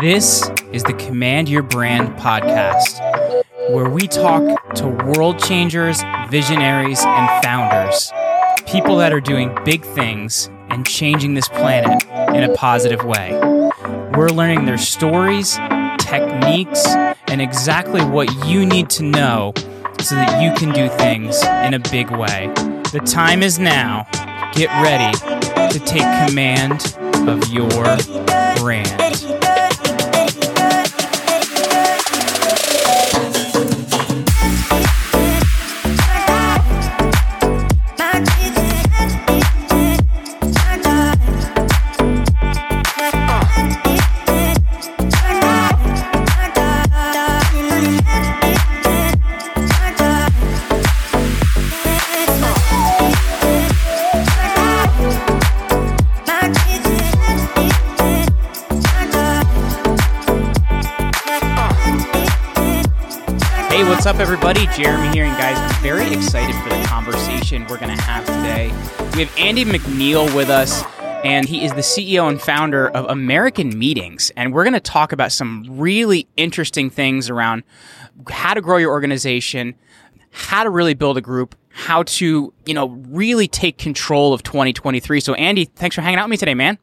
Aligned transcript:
This 0.00 0.48
is 0.72 0.82
the 0.82 0.94
Command 0.94 1.50
Your 1.50 1.62
Brand 1.62 2.16
podcast, 2.18 3.00
where 3.68 3.90
we 3.90 4.08
talk 4.08 4.74
to 4.76 4.88
world 4.88 5.38
changers, 5.38 6.02
visionaries, 6.30 7.04
and 7.04 7.44
founders. 7.44 8.10
People 8.66 8.96
that 8.96 9.12
are 9.12 9.20
doing 9.20 9.54
big 9.66 9.84
things 9.84 10.50
and 10.70 10.86
changing 10.86 11.34
this 11.34 11.48
planet 11.48 12.02
in 12.34 12.44
a 12.44 12.54
positive 12.54 13.04
way. 13.04 13.32
We're 14.16 14.30
learning 14.30 14.64
their 14.64 14.78
stories, 14.78 15.56
techniques, 15.98 16.86
and 17.28 17.42
exactly 17.42 18.02
what 18.02 18.46
you 18.46 18.64
need 18.64 18.88
to 18.90 19.02
know 19.02 19.52
so 20.00 20.14
that 20.14 20.42
you 20.42 20.54
can 20.54 20.72
do 20.72 20.88
things 20.96 21.42
in 21.66 21.74
a 21.74 21.78
big 21.90 22.10
way. 22.10 22.50
The 22.92 23.02
time 23.04 23.42
is 23.42 23.58
now. 23.58 24.06
Get 24.54 24.70
ready 24.82 25.14
to 25.74 25.78
take 25.84 26.04
command 26.26 26.96
of 27.28 27.46
your 27.50 27.68
brand. 28.56 29.39
We 69.20 69.26
have 69.26 69.36
Andy 69.36 69.66
McNeil 69.66 70.34
with 70.34 70.48
us, 70.48 70.82
and 71.22 71.46
he 71.46 71.62
is 71.62 71.72
the 71.72 71.82
CEO 71.82 72.26
and 72.26 72.40
founder 72.40 72.88
of 72.88 73.04
American 73.10 73.78
Meetings. 73.78 74.32
And 74.34 74.54
we're 74.54 74.64
going 74.64 74.72
to 74.72 74.80
talk 74.80 75.12
about 75.12 75.30
some 75.30 75.66
really 75.68 76.26
interesting 76.38 76.88
things 76.88 77.28
around 77.28 77.62
how 78.30 78.54
to 78.54 78.62
grow 78.62 78.78
your 78.78 78.92
organization, 78.92 79.74
how 80.30 80.64
to 80.64 80.70
really 80.70 80.94
build 80.94 81.18
a 81.18 81.20
group, 81.20 81.54
how 81.68 82.04
to, 82.04 82.54
you 82.64 82.72
know, 82.72 82.88
really 83.10 83.46
take 83.46 83.76
control 83.76 84.32
of 84.32 84.42
2023. 84.42 85.20
So, 85.20 85.34
Andy, 85.34 85.66
thanks 85.66 85.96
for 85.96 86.00
hanging 86.00 86.18
out 86.18 86.24
with 86.24 86.30
me 86.30 86.36
today, 86.38 86.54
man. 86.54 86.78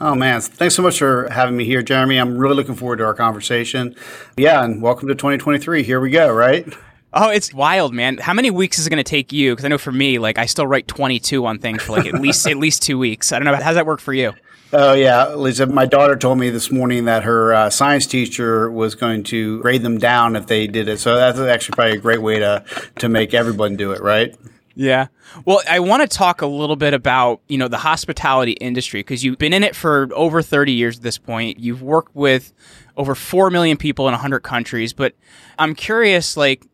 Oh 0.00 0.14
man, 0.14 0.40
thanks 0.40 0.76
so 0.76 0.84
much 0.84 0.96
for 0.96 1.28
having 1.32 1.56
me 1.56 1.64
here, 1.64 1.82
Jeremy. 1.82 2.18
I'm 2.18 2.38
really 2.38 2.54
looking 2.54 2.76
forward 2.76 2.98
to 2.98 3.04
our 3.04 3.14
conversation. 3.14 3.96
Yeah, 4.36 4.62
and 4.62 4.80
welcome 4.80 5.08
to 5.08 5.16
2023. 5.16 5.82
Here 5.82 5.98
we 5.98 6.10
go, 6.10 6.32
right? 6.32 6.72
Oh, 7.12 7.30
it's 7.30 7.52
wild, 7.52 7.92
man. 7.92 8.18
How 8.18 8.34
many 8.34 8.50
weeks 8.50 8.78
is 8.78 8.86
it 8.86 8.90
going 8.90 9.02
to 9.02 9.04
take 9.04 9.32
you? 9.32 9.52
Because 9.52 9.64
I 9.64 9.68
know 9.68 9.78
for 9.78 9.90
me, 9.92 10.18
like 10.18 10.38
I 10.38 10.46
still 10.46 10.66
write 10.66 10.86
22 10.86 11.44
on 11.44 11.58
things 11.58 11.82
for 11.82 11.92
like 11.92 12.06
at 12.06 12.20
least 12.20 12.46
at 12.46 12.56
least 12.56 12.82
two 12.82 12.98
weeks. 12.98 13.32
I 13.32 13.38
don't 13.38 13.46
know. 13.46 13.54
How 13.54 13.70
does 13.70 13.74
that 13.74 13.86
work 13.86 14.00
for 14.00 14.12
you? 14.12 14.32
Oh 14.72 14.92
yeah, 14.92 15.34
Lisa. 15.34 15.66
My 15.66 15.86
daughter 15.86 16.14
told 16.14 16.38
me 16.38 16.50
this 16.50 16.70
morning 16.70 17.06
that 17.06 17.24
her 17.24 17.52
uh, 17.52 17.70
science 17.70 18.06
teacher 18.06 18.70
was 18.70 18.94
going 18.94 19.24
to 19.24 19.60
grade 19.60 19.82
them 19.82 19.98
down 19.98 20.36
if 20.36 20.46
they 20.46 20.68
did 20.68 20.86
it. 20.88 21.00
So 21.00 21.16
that's 21.16 21.40
actually 21.40 21.74
probably 21.74 21.96
a 21.96 22.00
great 22.00 22.22
way 22.22 22.38
to 22.38 22.64
to 22.98 23.08
make 23.08 23.34
everyone 23.34 23.74
do 23.74 23.90
it, 23.90 24.00
right? 24.00 24.36
Yeah. 24.76 25.08
Well, 25.44 25.60
I 25.68 25.80
want 25.80 26.08
to 26.08 26.16
talk 26.16 26.42
a 26.42 26.46
little 26.46 26.76
bit 26.76 26.94
about, 26.94 27.40
you 27.48 27.58
know, 27.58 27.68
the 27.68 27.78
hospitality 27.78 28.52
industry 28.52 29.00
because 29.00 29.24
you've 29.24 29.36
been 29.36 29.52
in 29.52 29.64
it 29.64 29.74
for 29.74 30.08
over 30.14 30.42
30 30.42 30.72
years 30.72 30.98
at 30.98 31.02
this 31.02 31.18
point. 31.18 31.58
You've 31.58 31.82
worked 31.82 32.14
with 32.14 32.52
over 32.96 33.14
4 33.14 33.50
million 33.50 33.76
people 33.76 34.06
in 34.08 34.12
100 34.12 34.40
countries, 34.40 34.92
but 34.92 35.14
I'm 35.58 35.74
curious 35.74 36.36
like, 36.36 36.66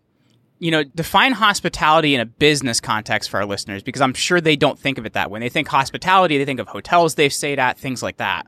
you 0.59 0.71
know, 0.71 0.85
define 0.85 1.33
hospitality 1.33 2.15
in 2.15 2.21
a 2.21 2.27
business 2.27 2.81
context 2.81 3.31
for 3.31 3.39
our 3.39 3.47
listeners 3.47 3.83
because 3.83 4.01
I'm 4.03 4.15
sure 4.15 4.41
they 4.41 4.57
don't 4.57 4.79
think 4.79 4.99
of 4.99 5.07
it 5.07 5.13
that 5.13 5.31
way. 5.31 5.33
When 5.33 5.41
they 5.43 5.49
think 5.49 5.69
hospitality, 5.69 6.39
they 6.39 6.45
think 6.45 6.61
of 6.61 6.69
hotels 6.69 7.15
they've 7.15 7.33
stayed 7.33 7.59
at, 7.59 7.79
things 7.79 8.03
like 8.03 8.17
that. 8.17 8.47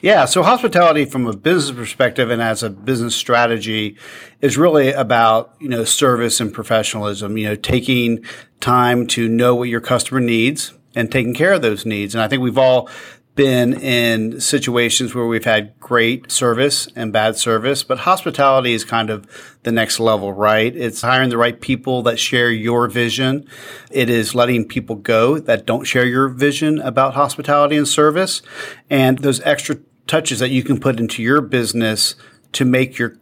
Yeah, 0.00 0.26
so 0.26 0.42
hospitality 0.42 1.06
from 1.06 1.26
a 1.26 1.34
business 1.34 1.76
perspective 1.76 2.30
and 2.30 2.42
as 2.42 2.62
a 2.62 2.70
business 2.70 3.16
strategy 3.16 3.96
is 4.42 4.58
really 4.58 4.92
about, 4.92 5.54
you 5.58 5.68
know, 5.68 5.84
service 5.84 6.38
and 6.38 6.52
professionalism, 6.52 7.38
you 7.38 7.48
know, 7.48 7.56
taking 7.56 8.22
time 8.60 9.06
to 9.08 9.28
know 9.28 9.54
what 9.54 9.68
your 9.68 9.80
customer 9.80 10.20
needs 10.20 10.74
and 10.94 11.10
taking 11.10 11.34
care 11.34 11.54
of 11.54 11.62
those 11.62 11.86
needs. 11.86 12.14
And 12.14 12.22
I 12.22 12.28
think 12.28 12.42
we've 12.42 12.58
all 12.58 12.90
been 13.36 13.74
in 13.74 14.40
situations 14.40 15.14
where 15.14 15.26
we've 15.26 15.44
had 15.44 15.78
great 15.78 16.32
service 16.32 16.88
and 16.96 17.12
bad 17.12 17.36
service, 17.36 17.84
but 17.84 17.98
hospitality 17.98 18.72
is 18.72 18.82
kind 18.82 19.10
of 19.10 19.26
the 19.62 19.70
next 19.70 20.00
level, 20.00 20.32
right? 20.32 20.74
It's 20.74 21.02
hiring 21.02 21.28
the 21.28 21.36
right 21.36 21.60
people 21.60 22.02
that 22.04 22.18
share 22.18 22.50
your 22.50 22.88
vision. 22.88 23.46
It 23.90 24.10
is 24.10 24.34
letting 24.34 24.66
people 24.66 24.96
go 24.96 25.38
that 25.38 25.66
don't 25.66 25.84
share 25.84 26.06
your 26.06 26.28
vision 26.28 26.80
about 26.80 27.14
hospitality 27.14 27.76
and 27.76 27.86
service 27.86 28.42
and 28.90 29.18
those 29.18 29.40
extra 29.42 29.76
touches 30.06 30.38
that 30.38 30.50
you 30.50 30.62
can 30.62 30.80
put 30.80 30.98
into 30.98 31.22
your 31.22 31.40
business 31.42 32.16
to 32.52 32.64
make 32.64 32.98
your 32.98 33.18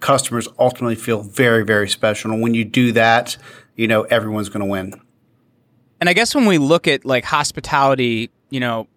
customers 0.00 0.48
ultimately 0.58 0.94
feel 0.94 1.22
very, 1.22 1.64
very 1.64 1.88
special. 1.88 2.32
And 2.32 2.40
when 2.40 2.54
you 2.54 2.64
do 2.64 2.92
that, 2.92 3.36
you 3.76 3.86
know, 3.86 4.02
everyone's 4.04 4.48
going 4.48 4.60
to 4.60 4.66
win. 4.66 4.94
And 6.00 6.08
I 6.08 6.14
guess 6.14 6.34
when 6.34 6.46
we 6.46 6.56
look 6.56 6.88
at 6.88 7.04
like 7.04 7.24
hospitality, 7.24 8.30
you 8.48 8.58
know, 8.58 8.88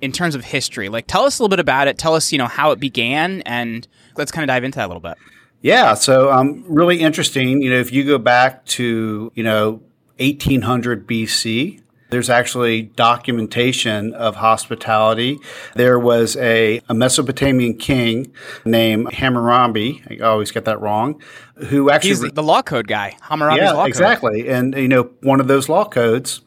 in 0.00 0.12
terms 0.12 0.34
of 0.34 0.44
history, 0.44 0.88
like 0.88 1.06
tell 1.06 1.24
us 1.24 1.38
a 1.38 1.42
little 1.42 1.50
bit 1.50 1.60
about 1.60 1.88
it. 1.88 1.98
Tell 1.98 2.14
us, 2.14 2.32
you 2.32 2.38
know, 2.38 2.46
how 2.46 2.70
it 2.70 2.80
began, 2.80 3.42
and 3.42 3.86
let's 4.16 4.30
kind 4.30 4.42
of 4.42 4.48
dive 4.48 4.64
into 4.64 4.76
that 4.76 4.86
a 4.86 4.88
little 4.88 5.00
bit. 5.00 5.16
Yeah, 5.60 5.94
so 5.94 6.30
um, 6.30 6.64
really 6.68 7.00
interesting. 7.00 7.62
You 7.62 7.70
know, 7.70 7.78
if 7.78 7.92
you 7.92 8.04
go 8.04 8.18
back 8.18 8.64
to 8.66 9.32
you 9.34 9.42
know 9.42 9.82
1800 10.18 11.06
BC, 11.06 11.80
there's 12.10 12.30
actually 12.30 12.82
documentation 12.82 14.14
of 14.14 14.36
hospitality. 14.36 15.38
There 15.74 15.98
was 15.98 16.36
a, 16.36 16.80
a 16.88 16.94
Mesopotamian 16.94 17.76
king 17.76 18.32
named 18.64 19.12
Hammurabi. 19.12 20.02
I 20.10 20.24
always 20.24 20.50
get 20.50 20.64
that 20.64 20.80
wrong. 20.80 21.20
Who 21.68 21.90
actually 21.90 22.10
he's 22.10 22.32
the 22.32 22.42
law 22.42 22.62
code 22.62 22.86
guy, 22.86 23.16
Hammurabi's 23.20 23.62
yeah, 23.62 23.72
law 23.72 23.82
code. 23.82 23.88
exactly. 23.88 24.48
And 24.48 24.74
you 24.74 24.88
know, 24.88 25.10
one 25.22 25.40
of 25.40 25.48
those 25.48 25.68
law 25.68 25.84
codes 25.84 26.40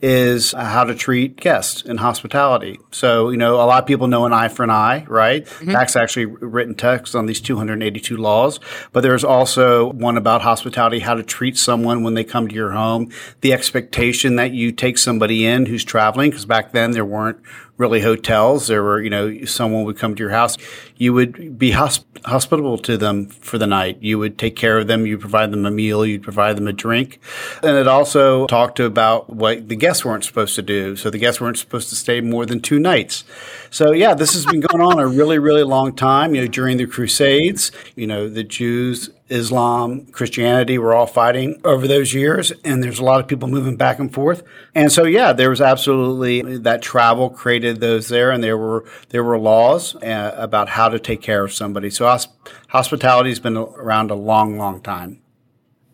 is 0.00 0.52
how 0.52 0.84
to 0.84 0.94
treat 0.94 1.36
guests 1.36 1.82
in 1.82 1.96
hospitality. 1.96 2.78
So, 2.92 3.30
you 3.30 3.36
know, 3.36 3.56
a 3.56 3.66
lot 3.66 3.82
of 3.82 3.86
people 3.86 4.06
know 4.06 4.26
an 4.26 4.32
eye 4.32 4.48
for 4.48 4.62
an 4.62 4.70
eye, 4.70 5.04
right? 5.08 5.44
Mm-hmm. 5.44 5.72
That's 5.72 5.96
actually 5.96 6.26
written 6.26 6.76
text 6.76 7.16
on 7.16 7.26
these 7.26 7.40
282 7.40 8.16
laws. 8.16 8.60
But 8.92 9.00
there's 9.00 9.24
also 9.24 9.92
one 9.92 10.16
about 10.16 10.42
hospitality, 10.42 11.00
how 11.00 11.14
to 11.14 11.24
treat 11.24 11.56
someone 11.56 12.04
when 12.04 12.14
they 12.14 12.22
come 12.22 12.46
to 12.46 12.54
your 12.54 12.70
home, 12.70 13.10
the 13.40 13.52
expectation 13.52 14.36
that 14.36 14.52
you 14.52 14.70
take 14.70 14.98
somebody 14.98 15.44
in 15.44 15.66
who's 15.66 15.82
traveling, 15.84 16.30
because 16.30 16.46
back 16.46 16.70
then 16.70 16.92
there 16.92 17.04
weren't 17.04 17.38
really 17.78 18.00
hotels. 18.00 18.66
There 18.66 18.82
were, 18.82 19.00
you 19.00 19.08
know, 19.08 19.44
someone 19.44 19.84
would 19.84 19.96
come 19.96 20.14
to 20.14 20.20
your 20.22 20.30
house. 20.30 20.56
You 20.96 21.14
would 21.14 21.58
be 21.58 21.70
hosp- 21.70 22.04
hospitable 22.26 22.76
to 22.78 22.98
them 22.98 23.26
for 23.26 23.56
the 23.56 23.66
night. 23.66 23.98
You 24.00 24.18
would 24.18 24.36
take 24.36 24.56
care 24.56 24.78
of 24.78 24.88
them. 24.88 25.06
You 25.06 25.16
provide 25.16 25.52
them 25.52 25.64
a 25.64 25.70
meal. 25.70 26.04
You'd 26.04 26.22
provide 26.22 26.56
them 26.56 26.66
a 26.66 26.72
drink. 26.72 27.20
And 27.62 27.76
it 27.76 27.86
also 27.86 28.46
talked 28.46 28.80
about 28.80 29.30
what 29.30 29.68
the 29.68 29.76
guests 29.76 30.04
weren't 30.04 30.24
supposed 30.24 30.56
to 30.56 30.62
do. 30.62 30.96
So 30.96 31.08
the 31.08 31.18
guests 31.18 31.40
weren't 31.40 31.58
supposed 31.58 31.88
to 31.90 31.96
stay 31.96 32.20
more 32.20 32.44
than 32.44 32.60
two 32.60 32.80
nights. 32.80 33.24
So 33.70 33.92
yeah, 33.92 34.14
this 34.14 34.34
has 34.34 34.44
been 34.44 34.60
going 34.60 34.82
on 34.82 34.98
a 34.98 35.06
really, 35.06 35.38
really 35.38 35.62
long 35.62 35.94
time. 35.94 36.34
You 36.34 36.42
know, 36.42 36.48
during 36.48 36.76
the 36.76 36.86
Crusades, 36.86 37.70
you 37.94 38.06
know, 38.06 38.28
the 38.28 38.44
Jews 38.44 39.10
Islam, 39.28 40.06
Christianity 40.06 40.78
were 40.78 40.94
all 40.94 41.06
fighting 41.06 41.60
over 41.64 41.86
those 41.86 42.14
years, 42.14 42.50
and 42.64 42.82
there's 42.82 42.98
a 42.98 43.04
lot 43.04 43.20
of 43.20 43.28
people 43.28 43.48
moving 43.48 43.76
back 43.76 43.98
and 43.98 44.12
forth. 44.12 44.42
And 44.74 44.90
so, 44.90 45.04
yeah, 45.04 45.32
there 45.32 45.50
was 45.50 45.60
absolutely 45.60 46.58
that 46.58 46.80
travel 46.80 47.28
created 47.30 47.80
those 47.80 48.08
there, 48.08 48.30
and 48.30 48.42
there 48.42 48.56
were 48.56 48.84
there 49.10 49.22
were 49.22 49.38
laws 49.38 49.94
uh, 49.96 50.34
about 50.36 50.70
how 50.70 50.88
to 50.88 50.98
take 50.98 51.20
care 51.20 51.44
of 51.44 51.52
somebody. 51.52 51.90
So, 51.90 52.06
hosp- 52.06 52.32
hospitality 52.68 53.30
has 53.30 53.40
been 53.40 53.56
around 53.56 54.10
a 54.10 54.14
long, 54.14 54.56
long 54.56 54.80
time. 54.80 55.20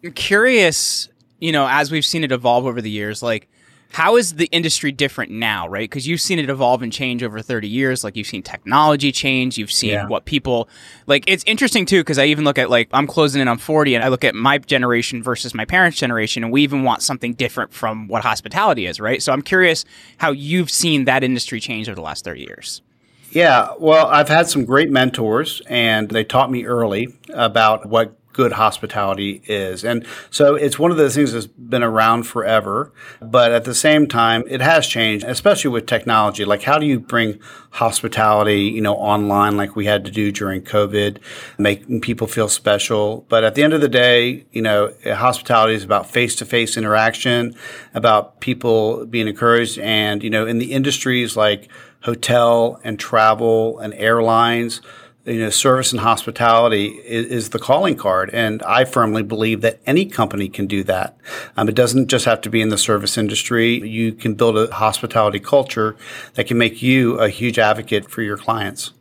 I'm 0.04 0.12
curious, 0.12 1.08
you 1.40 1.50
know, 1.50 1.66
as 1.68 1.90
we've 1.90 2.04
seen 2.04 2.24
it 2.24 2.32
evolve 2.32 2.66
over 2.66 2.80
the 2.80 2.90
years, 2.90 3.22
like 3.22 3.48
how 3.94 4.16
is 4.16 4.34
the 4.34 4.46
industry 4.46 4.90
different 4.90 5.30
now, 5.30 5.68
right? 5.68 5.88
Because 5.88 6.04
you've 6.08 6.20
seen 6.20 6.40
it 6.40 6.50
evolve 6.50 6.82
and 6.82 6.92
change 6.92 7.22
over 7.22 7.40
30 7.40 7.68
years. 7.68 8.02
Like 8.02 8.16
you've 8.16 8.26
seen 8.26 8.42
technology 8.42 9.12
change. 9.12 9.56
You've 9.56 9.70
seen 9.70 9.90
Yeah. 9.90 10.06
what 10.08 10.24
people 10.24 10.68
like. 11.06 11.22
It's 11.28 11.44
interesting 11.46 11.86
too, 11.86 12.00
because 12.00 12.18
I 12.18 12.24
even 12.24 12.44
look 12.44 12.58
at 12.58 12.70
like, 12.70 12.88
I'm 12.92 13.06
closing 13.06 13.40
in 13.40 13.46
on 13.46 13.56
40 13.56 13.94
and 13.94 14.02
I 14.02 14.08
look 14.08 14.24
at 14.24 14.34
my 14.34 14.58
generation 14.58 15.22
versus 15.22 15.54
my 15.54 15.64
parents' 15.64 15.96
generation, 15.96 16.42
and 16.42 16.52
we 16.52 16.62
even 16.62 16.82
want 16.82 17.02
something 17.02 17.34
different 17.34 17.72
from 17.72 18.08
what 18.08 18.24
hospitality 18.24 18.86
is, 18.86 18.98
right? 18.98 19.22
So 19.22 19.32
I'm 19.32 19.42
curious 19.42 19.84
how 20.16 20.32
you've 20.32 20.70
seen 20.70 21.04
that 21.04 21.22
industry 21.22 21.60
change 21.60 21.88
over 21.88 21.94
the 21.94 22.02
last 22.02 22.24
30 22.24 22.40
years. 22.40 22.82
Yeah, 23.30 23.68
well, 23.78 24.06
I've 24.08 24.28
had 24.28 24.48
some 24.48 24.64
great 24.64 24.90
mentors, 24.90 25.62
and 25.68 26.08
they 26.08 26.24
taught 26.24 26.50
me 26.50 26.64
early 26.64 27.08
about 27.32 27.86
what 27.86 28.16
good 28.34 28.52
hospitality 28.52 29.40
is. 29.46 29.84
And 29.84 30.04
so 30.28 30.56
it's 30.56 30.78
one 30.78 30.90
of 30.90 30.98
those 30.98 31.14
things 31.14 31.32
that's 31.32 31.46
been 31.46 31.82
around 31.82 32.24
forever, 32.24 32.92
but 33.22 33.52
at 33.52 33.64
the 33.64 33.74
same 33.74 34.06
time, 34.06 34.44
it 34.48 34.60
has 34.60 34.86
changed, 34.86 35.24
especially 35.24 35.70
with 35.70 35.86
technology. 35.86 36.44
Like, 36.44 36.62
how 36.64 36.78
do 36.78 36.84
you 36.84 37.00
bring 37.00 37.40
hospitality, 37.70 38.62
you 38.62 38.80
know, 38.82 38.94
online 38.94 39.56
like 39.56 39.76
we 39.76 39.86
had 39.86 40.04
to 40.04 40.10
do 40.10 40.30
during 40.32 40.62
COVID, 40.62 41.18
making 41.58 42.00
people 42.00 42.26
feel 42.26 42.48
special? 42.48 43.24
But 43.28 43.44
at 43.44 43.54
the 43.54 43.62
end 43.62 43.72
of 43.72 43.80
the 43.80 43.88
day, 43.88 44.44
you 44.50 44.60
know, 44.60 44.92
hospitality 45.06 45.74
is 45.74 45.84
about 45.84 46.10
face 46.10 46.34
to 46.36 46.44
face 46.44 46.76
interaction, 46.76 47.54
about 47.94 48.40
people 48.40 49.06
being 49.06 49.28
encouraged. 49.28 49.78
And, 49.78 50.24
you 50.24 50.30
know, 50.30 50.44
in 50.44 50.58
the 50.58 50.72
industries 50.72 51.36
like 51.36 51.68
hotel 52.02 52.80
and 52.82 52.98
travel 52.98 53.78
and 53.78 53.94
airlines, 53.94 54.80
you 55.24 55.40
know, 55.40 55.50
service 55.50 55.92
and 55.92 56.00
hospitality 56.00 56.88
is, 56.88 57.26
is, 57.26 57.50
the 57.50 57.58
calling 57.58 57.96
card. 57.96 58.30
And 58.32 58.62
I 58.62 58.84
firmly 58.84 59.22
believe 59.22 59.62
that 59.62 59.80
any 59.86 60.04
company 60.04 60.48
can 60.48 60.66
do 60.66 60.84
that. 60.84 61.16
Um, 61.56 61.68
it 61.68 61.74
doesn't 61.74 62.08
just 62.08 62.26
have 62.26 62.40
to 62.42 62.50
be 62.50 62.60
in 62.60 62.68
the 62.68 62.78
service 62.78 63.16
industry. 63.16 63.86
You 63.88 64.12
can 64.12 64.34
build 64.34 64.58
a 64.58 64.72
hospitality 64.74 65.40
culture 65.40 65.96
that 66.34 66.46
can 66.46 66.58
make 66.58 66.82
you 66.82 67.18
a 67.18 67.28
huge 67.28 67.58
advocate 67.58 68.10
for 68.10 68.22
your 68.22 68.36
clients. 68.36 68.92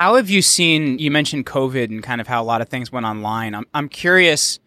How 0.00 0.16
have 0.16 0.30
you 0.30 0.42
seen, 0.42 0.98
you 0.98 1.10
mentioned 1.10 1.46
COVID 1.46 1.84
and 1.84 2.02
kind 2.02 2.20
of 2.20 2.26
how 2.26 2.42
a 2.42 2.44
lot 2.44 2.60
of 2.60 2.68
things 2.68 2.90
went 2.90 3.06
online. 3.06 3.54
I'm, 3.54 3.66
I'm 3.74 3.88
curious 3.88 4.58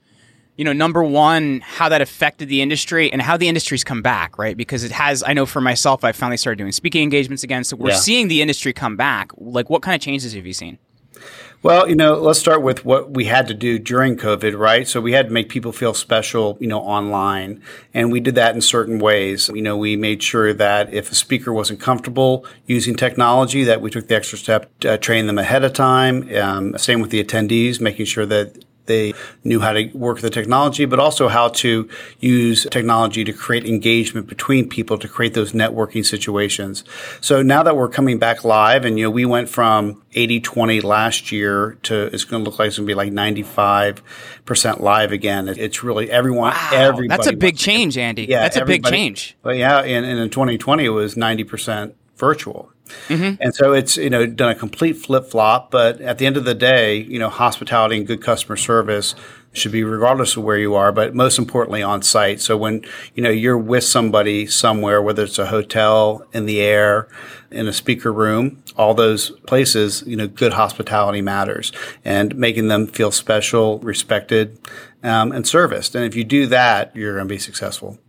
you 0.55 0.65
know, 0.65 0.73
number 0.73 1.03
one, 1.03 1.61
how 1.61 1.89
that 1.89 2.01
affected 2.01 2.47
the 2.47 2.61
industry 2.61 3.11
and 3.11 3.21
how 3.21 3.37
the 3.37 3.47
industry's 3.47 3.83
come 3.83 4.01
back, 4.01 4.37
right? 4.37 4.55
Because 4.55 4.83
it 4.83 4.91
has, 4.91 5.23
I 5.25 5.33
know 5.33 5.45
for 5.45 5.61
myself, 5.61 6.03
I 6.03 6.11
finally 6.11 6.37
started 6.37 6.57
doing 6.57 6.71
speaking 6.71 7.01
engagements 7.01 7.43
again. 7.43 7.63
So 7.63 7.75
we're 7.75 7.89
yeah. 7.89 7.95
seeing 7.95 8.27
the 8.27 8.41
industry 8.41 8.73
come 8.73 8.95
back. 8.95 9.31
Like, 9.37 9.69
what 9.69 9.81
kind 9.81 9.95
of 9.95 10.01
changes 10.01 10.33
have 10.33 10.45
you 10.45 10.53
seen? 10.53 10.77
Well, 11.63 11.87
you 11.87 11.95
know, 11.95 12.15
let's 12.15 12.39
start 12.39 12.61
with 12.61 12.83
what 12.83 13.11
we 13.11 13.23
had 13.23 13.47
to 13.47 13.53
do 13.53 13.79
during 13.79 14.17
COVID, 14.17 14.59
right? 14.59 14.85
So 14.85 14.99
we 14.99 15.13
had 15.13 15.27
to 15.27 15.33
make 15.33 15.47
people 15.47 15.71
feel 15.71 15.93
special, 15.93 16.57
you 16.59 16.67
know, 16.67 16.79
online. 16.79 17.63
And 17.93 18.11
we 18.11 18.19
did 18.19 18.35
that 18.35 18.53
in 18.53 18.59
certain 18.59 18.99
ways. 18.99 19.47
You 19.47 19.61
know, 19.61 19.77
we 19.77 19.95
made 19.95 20.21
sure 20.21 20.53
that 20.53 20.93
if 20.93 21.09
a 21.09 21.15
speaker 21.15 21.53
wasn't 21.53 21.79
comfortable 21.79 22.45
using 22.65 22.95
technology, 22.95 23.63
that 23.63 23.79
we 23.79 23.89
took 23.89 24.09
the 24.09 24.15
extra 24.15 24.37
step 24.37 24.77
to 24.81 24.97
train 24.97 25.25
them 25.27 25.37
ahead 25.37 25.63
of 25.63 25.71
time. 25.71 26.29
Um, 26.35 26.77
same 26.77 26.99
with 26.99 27.11
the 27.11 27.23
attendees, 27.23 27.79
making 27.79 28.07
sure 28.07 28.25
that 28.25 28.65
they 28.85 29.13
knew 29.43 29.59
how 29.59 29.73
to 29.73 29.85
work 29.93 30.19
the 30.19 30.29
technology, 30.29 30.85
but 30.85 30.99
also 30.99 31.27
how 31.27 31.47
to 31.49 31.87
use 32.19 32.67
technology 32.69 33.23
to 33.23 33.33
create 33.33 33.65
engagement 33.65 34.27
between 34.27 34.67
people 34.67 34.97
to 34.97 35.07
create 35.07 35.33
those 35.33 35.53
networking 35.53 36.05
situations. 36.05 36.83
So 37.21 37.41
now 37.41 37.63
that 37.63 37.77
we're 37.77 37.89
coming 37.89 38.19
back 38.19 38.43
live 38.43 38.83
and, 38.83 38.97
you 38.99 39.05
know, 39.05 39.11
we 39.11 39.25
went 39.25 39.49
from 39.49 40.01
80 40.13 40.41
20 40.41 40.81
last 40.81 41.31
year 41.31 41.77
to 41.83 42.07
it's 42.13 42.25
going 42.25 42.43
to 42.43 42.49
look 42.49 42.59
like 42.59 42.67
it's 42.67 42.77
going 42.77 42.87
to 42.87 42.91
be 42.91 42.95
like 42.95 43.11
95% 43.11 44.79
live 44.81 45.11
again. 45.11 45.47
It's 45.47 45.83
really 45.83 46.11
everyone, 46.11 46.51
wow, 46.51 46.69
everybody. 46.73 47.07
That's 47.07 47.27
a 47.27 47.35
big 47.35 47.57
change, 47.57 47.97
Andy. 47.97 48.25
Yeah. 48.25 48.41
That's 48.41 48.57
a 48.57 48.65
big 48.65 48.83
change. 48.85 49.37
But 49.41 49.57
yeah. 49.57 49.79
And, 49.79 50.05
and 50.05 50.19
in 50.19 50.29
2020, 50.29 50.83
it 50.83 50.89
was 50.89 51.15
90% 51.15 51.93
virtual. 52.17 52.72
Mm-hmm. 53.07 53.41
And 53.41 53.55
so 53.55 53.73
it's, 53.73 53.97
you 53.97 54.09
know, 54.09 54.25
done 54.25 54.51
a 54.51 54.55
complete 54.55 54.93
flip 54.93 55.29
flop. 55.29 55.71
But 55.71 56.01
at 56.01 56.17
the 56.17 56.25
end 56.25 56.37
of 56.37 56.45
the 56.45 56.55
day, 56.55 56.97
you 56.97 57.19
know, 57.19 57.29
hospitality 57.29 57.97
and 57.97 58.07
good 58.07 58.21
customer 58.21 58.55
service 58.55 59.15
should 59.53 59.71
be 59.71 59.83
regardless 59.83 60.35
of 60.35 60.43
where 60.43 60.57
you 60.57 60.73
are, 60.73 60.91
but 60.91 61.13
most 61.13 61.37
importantly 61.37 61.83
on 61.83 62.01
site. 62.01 62.41
So 62.41 62.57
when, 62.57 62.83
you 63.13 63.21
know, 63.21 63.29
you're 63.29 63.57
with 63.57 63.83
somebody 63.83 64.47
somewhere, 64.47 65.01
whether 65.01 65.23
it's 65.23 65.37
a 65.37 65.45
hotel, 65.45 66.25
in 66.33 66.47
the 66.47 66.59
air, 66.59 67.07
in 67.51 67.67
a 67.67 67.73
speaker 67.73 68.11
room, 68.11 68.63
all 68.75 68.95
those 68.95 69.29
places, 69.41 70.03
you 70.07 70.15
know, 70.15 70.27
good 70.27 70.53
hospitality 70.53 71.21
matters 71.21 71.71
and 72.03 72.35
making 72.35 72.67
them 72.67 72.87
feel 72.87 73.11
special, 73.11 73.77
respected, 73.79 74.59
um, 75.03 75.31
and 75.31 75.47
serviced. 75.47 75.93
And 75.93 76.03
if 76.03 76.15
you 76.15 76.23
do 76.23 76.47
that, 76.47 76.95
you're 76.95 77.13
going 77.13 77.27
to 77.27 77.33
be 77.33 77.39
successful. 77.39 77.99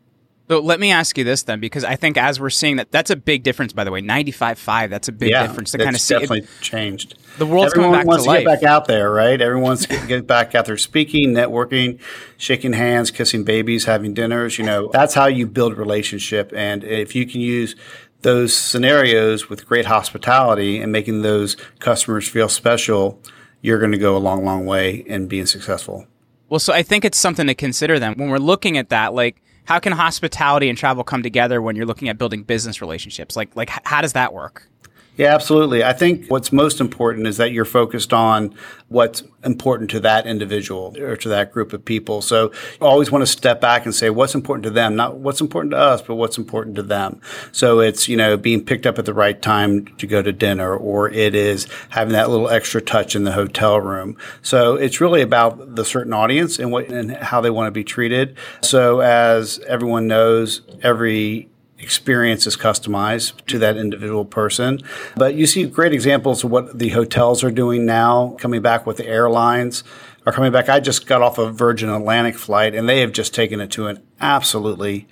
So 0.46 0.60
let 0.60 0.78
me 0.78 0.92
ask 0.92 1.16
you 1.16 1.24
this 1.24 1.42
then, 1.44 1.58
because 1.58 1.84
I 1.84 1.96
think 1.96 2.18
as 2.18 2.38
we're 2.38 2.50
seeing 2.50 2.76
that, 2.76 2.90
that's 2.90 3.10
a 3.10 3.16
big 3.16 3.42
difference. 3.42 3.72
By 3.72 3.84
the 3.84 3.90
way, 3.90 4.02
ninety-five 4.02 4.58
five. 4.58 4.90
That's 4.90 5.08
a 5.08 5.12
big 5.12 5.30
yeah, 5.30 5.46
difference 5.46 5.70
to 5.70 5.78
kind 5.78 5.96
of 5.96 6.02
see. 6.02 6.14
Definitely 6.14 6.40
it, 6.40 6.48
changed. 6.60 7.16
The 7.38 7.46
world's 7.46 7.72
Everyone 7.72 7.92
coming 7.92 8.00
back 8.00 8.06
wants 8.06 8.24
to, 8.24 8.30
to, 8.30 8.38
get 8.38 8.44
back 8.44 8.62
out 8.62 8.84
there, 8.84 9.10
right? 9.10 9.40
Everyone 9.40 9.62
wants 9.62 9.86
to 9.86 10.06
get 10.06 10.26
back 10.26 10.54
out 10.54 10.66
there, 10.66 10.76
speaking, 10.76 11.30
networking, 11.30 11.98
shaking 12.36 12.74
hands, 12.74 13.10
kissing 13.10 13.42
babies, 13.42 13.86
having 13.86 14.12
dinners. 14.12 14.58
You 14.58 14.64
know, 14.64 14.90
that's 14.92 15.14
how 15.14 15.26
you 15.26 15.46
build 15.46 15.78
relationship. 15.78 16.52
And 16.54 16.84
if 16.84 17.14
you 17.14 17.26
can 17.26 17.40
use 17.40 17.74
those 18.20 18.54
scenarios 18.54 19.48
with 19.48 19.66
great 19.66 19.86
hospitality 19.86 20.78
and 20.78 20.92
making 20.92 21.22
those 21.22 21.56
customers 21.78 22.28
feel 22.28 22.50
special, 22.50 23.18
you're 23.62 23.78
going 23.78 23.92
to 23.92 23.98
go 23.98 24.14
a 24.14 24.18
long, 24.18 24.44
long 24.44 24.66
way 24.66 24.96
in 25.06 25.26
being 25.26 25.46
successful. 25.46 26.06
Well, 26.50 26.60
so 26.60 26.74
I 26.74 26.82
think 26.82 27.04
it's 27.06 27.18
something 27.18 27.46
to 27.46 27.54
consider 27.54 27.98
then 27.98 28.14
when 28.14 28.28
we're 28.28 28.38
looking 28.38 28.76
at 28.76 28.90
that, 28.90 29.14
like 29.14 29.40
how 29.64 29.78
can 29.78 29.92
hospitality 29.92 30.68
and 30.68 30.76
travel 30.76 31.04
come 31.04 31.22
together 31.22 31.60
when 31.60 31.76
you're 31.76 31.86
looking 31.86 32.08
at 32.08 32.18
building 32.18 32.42
business 32.42 32.80
relationships? 32.80 33.36
Like, 33.36 33.54
like 33.56 33.70
how 33.70 34.00
does 34.02 34.12
that 34.12 34.32
work? 34.32 34.68
Yeah, 35.16 35.32
absolutely. 35.32 35.84
I 35.84 35.92
think 35.92 36.26
what's 36.26 36.50
most 36.50 36.80
important 36.80 37.28
is 37.28 37.36
that 37.36 37.52
you're 37.52 37.64
focused 37.64 38.12
on 38.12 38.52
what's 38.88 39.22
important 39.44 39.90
to 39.90 40.00
that 40.00 40.26
individual 40.26 40.96
or 40.98 41.16
to 41.16 41.28
that 41.28 41.52
group 41.52 41.72
of 41.72 41.84
people. 41.84 42.20
So 42.20 42.50
you 42.80 42.86
always 42.86 43.12
want 43.12 43.22
to 43.22 43.26
step 43.26 43.60
back 43.60 43.84
and 43.84 43.94
say 43.94 44.10
what's 44.10 44.34
important 44.34 44.64
to 44.64 44.70
them, 44.70 44.96
not 44.96 45.18
what's 45.18 45.40
important 45.40 45.70
to 45.70 45.78
us, 45.78 46.02
but 46.02 46.16
what's 46.16 46.36
important 46.36 46.74
to 46.76 46.82
them. 46.82 47.20
So 47.52 47.78
it's, 47.78 48.08
you 48.08 48.16
know, 48.16 48.36
being 48.36 48.64
picked 48.64 48.86
up 48.86 48.98
at 48.98 49.04
the 49.04 49.14
right 49.14 49.40
time 49.40 49.86
to 49.98 50.06
go 50.06 50.20
to 50.20 50.32
dinner 50.32 50.76
or 50.76 51.08
it 51.10 51.36
is 51.36 51.68
having 51.90 52.14
that 52.14 52.28
little 52.28 52.48
extra 52.48 52.80
touch 52.80 53.14
in 53.14 53.22
the 53.22 53.32
hotel 53.32 53.80
room. 53.80 54.16
So 54.42 54.74
it's 54.74 55.00
really 55.00 55.22
about 55.22 55.76
the 55.76 55.84
certain 55.84 56.12
audience 56.12 56.58
and 56.58 56.72
what 56.72 56.88
and 56.88 57.12
how 57.12 57.40
they 57.40 57.50
want 57.50 57.68
to 57.68 57.72
be 57.72 57.84
treated. 57.84 58.36
So 58.62 59.00
as 59.00 59.60
everyone 59.60 60.08
knows, 60.08 60.62
every 60.82 61.48
experience 61.84 62.46
is 62.46 62.56
customized 62.56 63.44
to 63.46 63.58
that 63.58 63.76
individual 63.76 64.24
person. 64.24 64.80
But 65.16 65.34
you 65.34 65.46
see 65.46 65.66
great 65.66 65.92
examples 65.92 66.42
of 66.42 66.50
what 66.50 66.78
the 66.78 66.88
hotels 66.88 67.44
are 67.44 67.50
doing 67.50 67.84
now, 67.84 68.36
coming 68.40 68.62
back 68.62 68.86
with 68.86 68.96
the 68.96 69.06
airlines 69.06 69.84
are 70.26 70.32
coming 70.32 70.50
back. 70.50 70.68
I 70.68 70.80
just 70.80 71.06
got 71.06 71.22
off 71.22 71.38
a 71.38 71.50
Virgin 71.50 71.90
Atlantic 71.90 72.36
flight 72.36 72.74
and 72.74 72.88
they 72.88 73.00
have 73.00 73.12
just 73.12 73.34
taken 73.34 73.60
it 73.60 73.70
to 73.72 73.86
an 73.88 74.02
absolutely 74.20 75.06